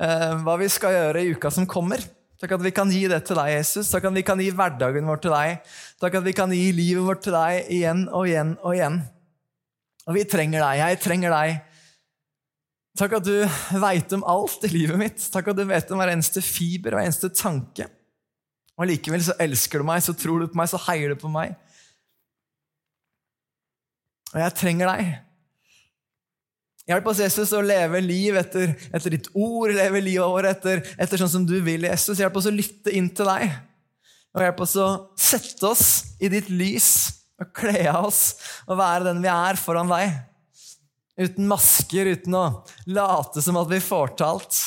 eh, 0.00 0.32
hva 0.44 0.54
vi 0.60 0.70
skal 0.72 0.94
gjøre 0.94 1.24
i 1.24 1.34
uka 1.34 1.52
som 1.54 1.68
kommer. 1.68 2.02
Takk 2.38 2.54
at 2.54 2.62
vi 2.62 2.72
kan 2.74 2.90
gi 2.94 3.02
det 3.10 3.18
til 3.26 3.38
deg, 3.38 3.50
Jesus. 3.56 3.90
Takk 3.90 4.08
at 4.08 4.14
vi 4.14 4.22
kan 4.26 4.38
gi 4.38 4.52
hverdagen 4.54 5.08
vår 5.10 5.22
til 5.24 5.34
deg. 5.34 5.72
Takk 5.98 6.20
at 6.20 6.26
vi 6.26 6.34
kan 6.38 6.52
gi 6.54 6.68
livet 6.74 7.02
vårt 7.02 7.24
til 7.26 7.34
deg 7.34 7.70
igjen 7.74 8.04
og 8.14 8.28
igjen 8.30 8.54
og 8.62 8.76
igjen. 8.76 9.00
Og 10.06 10.14
vi 10.16 10.22
trenger 10.30 10.62
deg. 10.62 10.82
Jeg 10.84 11.00
trenger 11.02 11.34
deg. 11.34 11.67
Takk 12.98 13.14
at 13.20 13.26
du 13.28 13.36
veit 13.78 14.12
om 14.16 14.24
alt 14.26 14.64
i 14.66 14.72
livet 14.72 14.98
mitt. 14.98 15.22
Takk 15.30 15.52
at 15.52 15.58
du 15.58 15.62
vet 15.68 15.90
om 15.94 16.00
hver 16.00 16.10
eneste 16.10 16.42
fiber 16.42 16.96
og 16.96 17.04
eneste 17.04 17.30
tanke. 17.30 17.86
Og 18.78 18.90
likevel 18.90 19.22
så 19.22 19.36
elsker 19.42 19.82
du 19.82 19.86
meg, 19.86 20.02
så 20.02 20.14
tror 20.18 20.42
du 20.42 20.50
på 20.50 20.58
meg, 20.58 20.70
så 20.70 20.80
heier 20.88 21.14
du 21.14 21.18
på 21.18 21.30
meg. 21.30 21.54
Og 24.34 24.42
jeg 24.42 24.54
trenger 24.58 24.90
deg. 24.90 25.16
Hjelp 26.88 27.08
oss, 27.10 27.20
Jesus, 27.20 27.52
å 27.52 27.60
leve 27.60 28.00
liv 28.00 28.36
etter, 28.40 28.72
etter 28.96 29.12
ditt 29.12 29.28
ord, 29.36 29.74
leve 29.76 30.00
livet 30.00 30.24
vårt 30.24 30.48
etter, 30.48 30.80
etter 30.96 31.20
sånn 31.20 31.34
som 31.34 31.44
du 31.46 31.58
vil, 31.64 31.84
Jesus. 31.84 32.18
Hjelp 32.18 32.38
oss 32.40 32.48
å 32.48 32.54
lytte 32.54 32.94
inn 32.96 33.10
til 33.12 33.28
deg. 33.28 33.52
Og 34.36 34.44
hjelp 34.44 34.62
oss 34.64 34.74
å 34.80 34.88
sette 35.18 35.68
oss 35.68 35.84
i 36.22 36.30
ditt 36.32 36.48
lys 36.50 36.90
og 37.38 37.52
kle 37.54 37.84
av 37.90 38.08
oss 38.08 38.22
og 38.66 38.80
være 38.80 39.10
den 39.10 39.22
vi 39.22 39.30
er 39.30 39.60
foran 39.60 39.90
deg. 39.92 40.16
Uten 41.18 41.48
masker, 41.50 42.12
uten 42.14 42.36
å 42.38 42.44
late 42.86 43.42
som 43.42 43.58
at 43.58 43.70
vi 43.72 43.80
får 43.82 44.14
til 44.14 44.28
alt. 44.28 44.58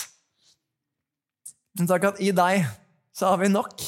Men 1.79 1.87
takk 1.87 2.09
at 2.11 2.21
i 2.23 2.33
deg 2.35 2.65
så 3.15 3.31
har 3.31 3.39
vi 3.39 3.51
nok. 3.51 3.83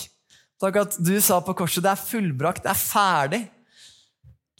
Takk 0.63 0.79
at 0.79 0.97
du 1.03 1.15
sa 1.19 1.41
på 1.43 1.55
korset 1.59 1.83
det 1.83 1.91
er 1.91 1.99
fullbrakt, 1.99 2.63
det 2.63 2.71
er 2.71 2.79
ferdig. 2.79 3.41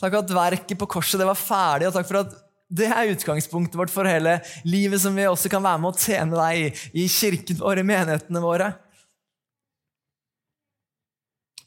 Takk 0.02 0.18
at 0.20 0.34
verket 0.36 0.80
på 0.80 0.90
korset 0.98 1.22
det 1.22 1.28
var 1.30 1.40
ferdig, 1.40 1.88
og 1.88 1.96
takk 1.96 2.10
for 2.10 2.24
at 2.26 2.34
det 2.74 2.90
er 2.90 3.12
utgangspunktet 3.14 3.78
vårt 3.78 3.92
for 3.94 4.08
hele 4.10 4.40
livet, 4.66 5.00
som 5.00 5.16
vi 5.16 5.28
også 5.30 5.52
kan 5.52 5.64
være 5.64 5.80
med 5.80 5.94
å 5.94 6.00
tjene 6.04 6.40
deg 6.40 6.60
i, 6.60 7.04
i 7.04 7.10
kirken 7.12 7.60
vår, 7.62 7.80
i 7.80 7.86
menighetene 7.88 8.42
våre. 8.44 8.72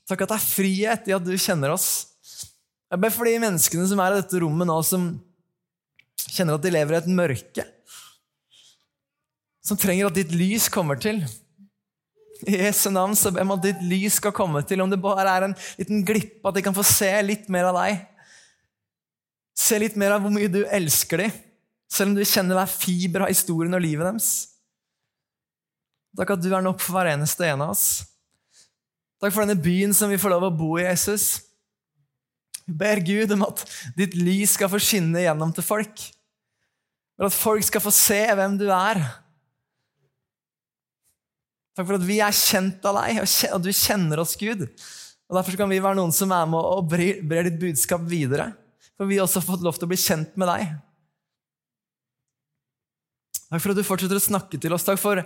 Takk 0.07 0.27
at 0.27 0.35
det 0.35 0.37
er 0.37 0.51
frihet 0.51 1.09
i 1.09 1.15
at 1.17 1.25
du 1.25 1.33
kjenner 1.39 1.73
oss. 1.75 1.89
Jeg 2.91 3.03
ber 3.03 3.15
for 3.15 3.27
de 3.27 3.39
menneskene 3.43 3.87
som 3.89 4.03
er 4.03 4.15
i 4.15 4.21
dette 4.21 4.43
rommet 4.43 4.69
nå, 4.69 4.77
som 4.87 5.09
kjenner 6.17 6.57
at 6.57 6.65
de 6.65 6.73
lever 6.73 6.97
i 6.97 7.01
et 7.01 7.11
mørke. 7.11 7.67
Som 9.67 9.79
trenger 9.81 10.09
at 10.09 10.17
ditt 10.17 10.33
lys 10.37 10.69
kommer 10.73 10.99
til. 11.01 11.23
I 12.47 12.59
Jesu 12.61 12.91
navn 12.93 13.17
så 13.17 13.33
ber 13.33 13.43
jeg 13.43 13.55
at 13.55 13.65
ditt 13.65 13.87
lys 13.89 14.19
skal 14.21 14.35
komme 14.37 14.63
til. 14.69 14.83
Om 14.85 14.93
det 14.93 15.01
bare 15.03 15.25
er 15.27 15.49
en 15.49 15.57
liten 15.79 16.05
glipp, 16.07 16.39
at 16.47 16.57
de 16.57 16.65
kan 16.65 16.77
få 16.77 16.85
se 16.87 17.11
litt 17.25 17.49
mer 17.53 17.71
av 17.71 17.79
deg. 17.81 18.03
Se 19.57 19.79
litt 19.81 19.97
mer 19.99 20.17
av 20.17 20.25
hvor 20.25 20.35
mye 20.35 20.53
du 20.53 20.61
elsker 20.65 21.25
dem, 21.25 21.33
selv 21.89 22.13
om 22.13 22.19
du 22.19 22.27
kjenner 22.29 22.59
hver 22.59 22.69
fiber 22.71 23.25
av 23.25 23.33
historien 23.33 23.75
og 23.75 23.83
livet 23.83 24.05
deres. 24.05 24.31
Takk 26.17 26.35
at 26.37 26.45
du 26.45 26.51
er 26.53 26.65
nok 26.65 26.81
for 26.81 26.97
hver 26.97 27.13
eneste 27.15 27.49
en 27.49 27.65
av 27.65 27.73
oss. 27.75 28.05
Takk 29.21 29.33
for 29.33 29.45
denne 29.45 29.61
byen 29.61 29.95
som 29.97 30.13
vi 30.13 30.21
får 30.21 30.35
lov 30.35 30.49
å 30.49 30.55
bo 30.55 30.75
i, 30.77 30.85
Jesus. 30.85 31.46
Ber 32.67 33.01
Gud 33.07 33.31
om 33.37 33.45
at 33.47 33.63
ditt 33.97 34.17
lys 34.19 34.57
skal 34.57 34.71
få 34.73 34.81
skinne 34.83 35.23
gjennom 35.23 35.53
til 35.55 35.67
folk. 35.67 36.03
For 37.17 37.29
at 37.29 37.37
folk 37.37 37.67
skal 37.67 37.85
få 37.85 37.93
se 37.95 38.19
hvem 38.37 38.59
du 38.61 38.67
er. 38.75 39.01
Takk 41.77 41.87
for 41.87 41.99
at 41.99 42.07
vi 42.09 42.19
er 42.25 42.35
kjent 42.35 42.85
av 42.89 42.99
deg, 43.03 43.21
og 43.53 43.61
du 43.63 43.71
kjenner 43.71 44.23
oss, 44.23 44.35
Gud. 44.41 44.65
Og 45.27 45.37
Derfor 45.39 45.59
kan 45.61 45.71
vi 45.71 45.83
være 45.83 45.99
noen 45.99 46.15
som 46.15 46.33
er 46.33 46.47
med 46.49 46.61
og 46.61 46.89
brer 46.91 47.49
ditt 47.49 47.61
budskap 47.61 48.05
videre. 48.09 48.51
For 48.97 49.09
vi 49.09 49.19
har 49.19 49.27
også 49.27 49.45
fått 49.45 49.65
lov 49.65 49.77
til 49.77 49.89
å 49.89 49.93
bli 49.93 50.01
kjent 50.01 50.39
med 50.41 50.49
deg. 50.49 50.73
Takk 53.47 53.63
for 53.63 53.73
at 53.73 53.79
du 53.79 53.87
fortsetter 53.87 54.19
å 54.19 54.25
snakke 54.25 54.59
til 54.59 54.75
oss. 54.75 54.87
Takk 54.87 54.99
for 54.99 55.21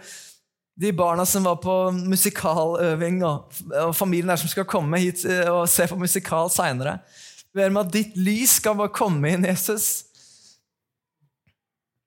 de 0.80 0.92
barna 0.96 1.26
som 1.28 1.44
var 1.44 1.58
på 1.62 1.74
musikaløving, 1.92 3.22
og, 3.26 3.62
og 3.84 3.94
familien 3.96 4.32
der 4.32 4.40
som 4.40 4.50
skal 4.50 4.68
komme 4.68 5.00
hit 5.02 5.24
eh, 5.28 5.48
og 5.50 5.68
se 5.70 5.86
på 5.88 5.98
musikal 6.00 6.50
seinere. 6.52 6.98
Ber 7.56 7.72
om 7.72 7.80
at 7.80 7.90
ditt 7.92 8.14
lys 8.18 8.60
skal 8.60 8.76
bare 8.78 8.92
komme 8.94 9.32
inn, 9.32 9.46
Jesus. 9.48 10.06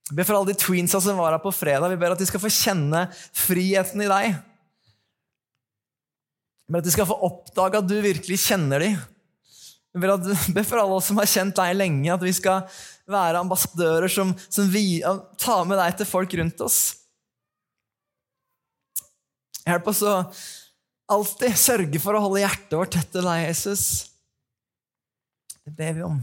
Vi 0.10 0.16
ber 0.16 0.28
for 0.28 0.38
alle 0.38 0.54
de 0.54 0.60
tweensa 0.60 1.02
som 1.04 1.20
var 1.20 1.36
her 1.36 1.44
på 1.44 1.52
fredag. 1.56 1.92
Vi 1.92 2.00
ber 2.00 2.16
at 2.16 2.22
de 2.22 2.28
skal 2.28 2.42
få 2.44 2.52
kjenne 2.52 3.06
friheten 3.36 4.04
i 4.04 4.10
deg. 4.12 4.38
Vi 6.64 6.76
ber 6.76 6.84
at 6.84 6.88
de 6.88 6.96
skal 6.96 7.10
få 7.10 7.20
oppdage 7.28 7.80
at 7.80 7.90
du 7.90 7.96
virkelig 8.04 8.40
kjenner 8.46 8.84
dem. 8.84 8.98
Vi 9.94 10.02
ber, 10.02 10.16
at, 10.16 10.28
ber 10.56 10.68
for 10.68 10.82
alle 10.82 10.98
oss 10.98 11.12
som 11.12 11.20
har 11.22 11.30
kjent 11.30 11.58
deg 11.60 11.76
lenge, 11.76 12.14
at 12.14 12.24
vi 12.24 12.34
skal 12.36 12.64
være 13.10 13.44
ambassadører 13.44 14.12
som, 14.12 14.32
som 14.48 14.70
vi, 14.72 15.02
tar 15.40 15.68
med 15.68 15.80
deg 15.80 16.00
til 16.00 16.08
folk 16.08 16.36
rundt 16.40 16.64
oss. 16.64 16.80
Hjelp 19.64 19.88
oss 19.92 20.02
å 20.08 20.16
alltid 21.14 21.60
sørge 21.60 22.00
for 22.04 22.16
å 22.16 22.24
holde 22.26 22.44
hjertet 22.44 22.76
vårt 22.80 22.96
tett 22.96 23.12
til 23.14 23.28
deg, 23.28 23.46
Jesus. 23.48 24.13
Det 25.66 25.72
ber 25.72 25.94
vi 25.94 26.04
om. 26.04 26.22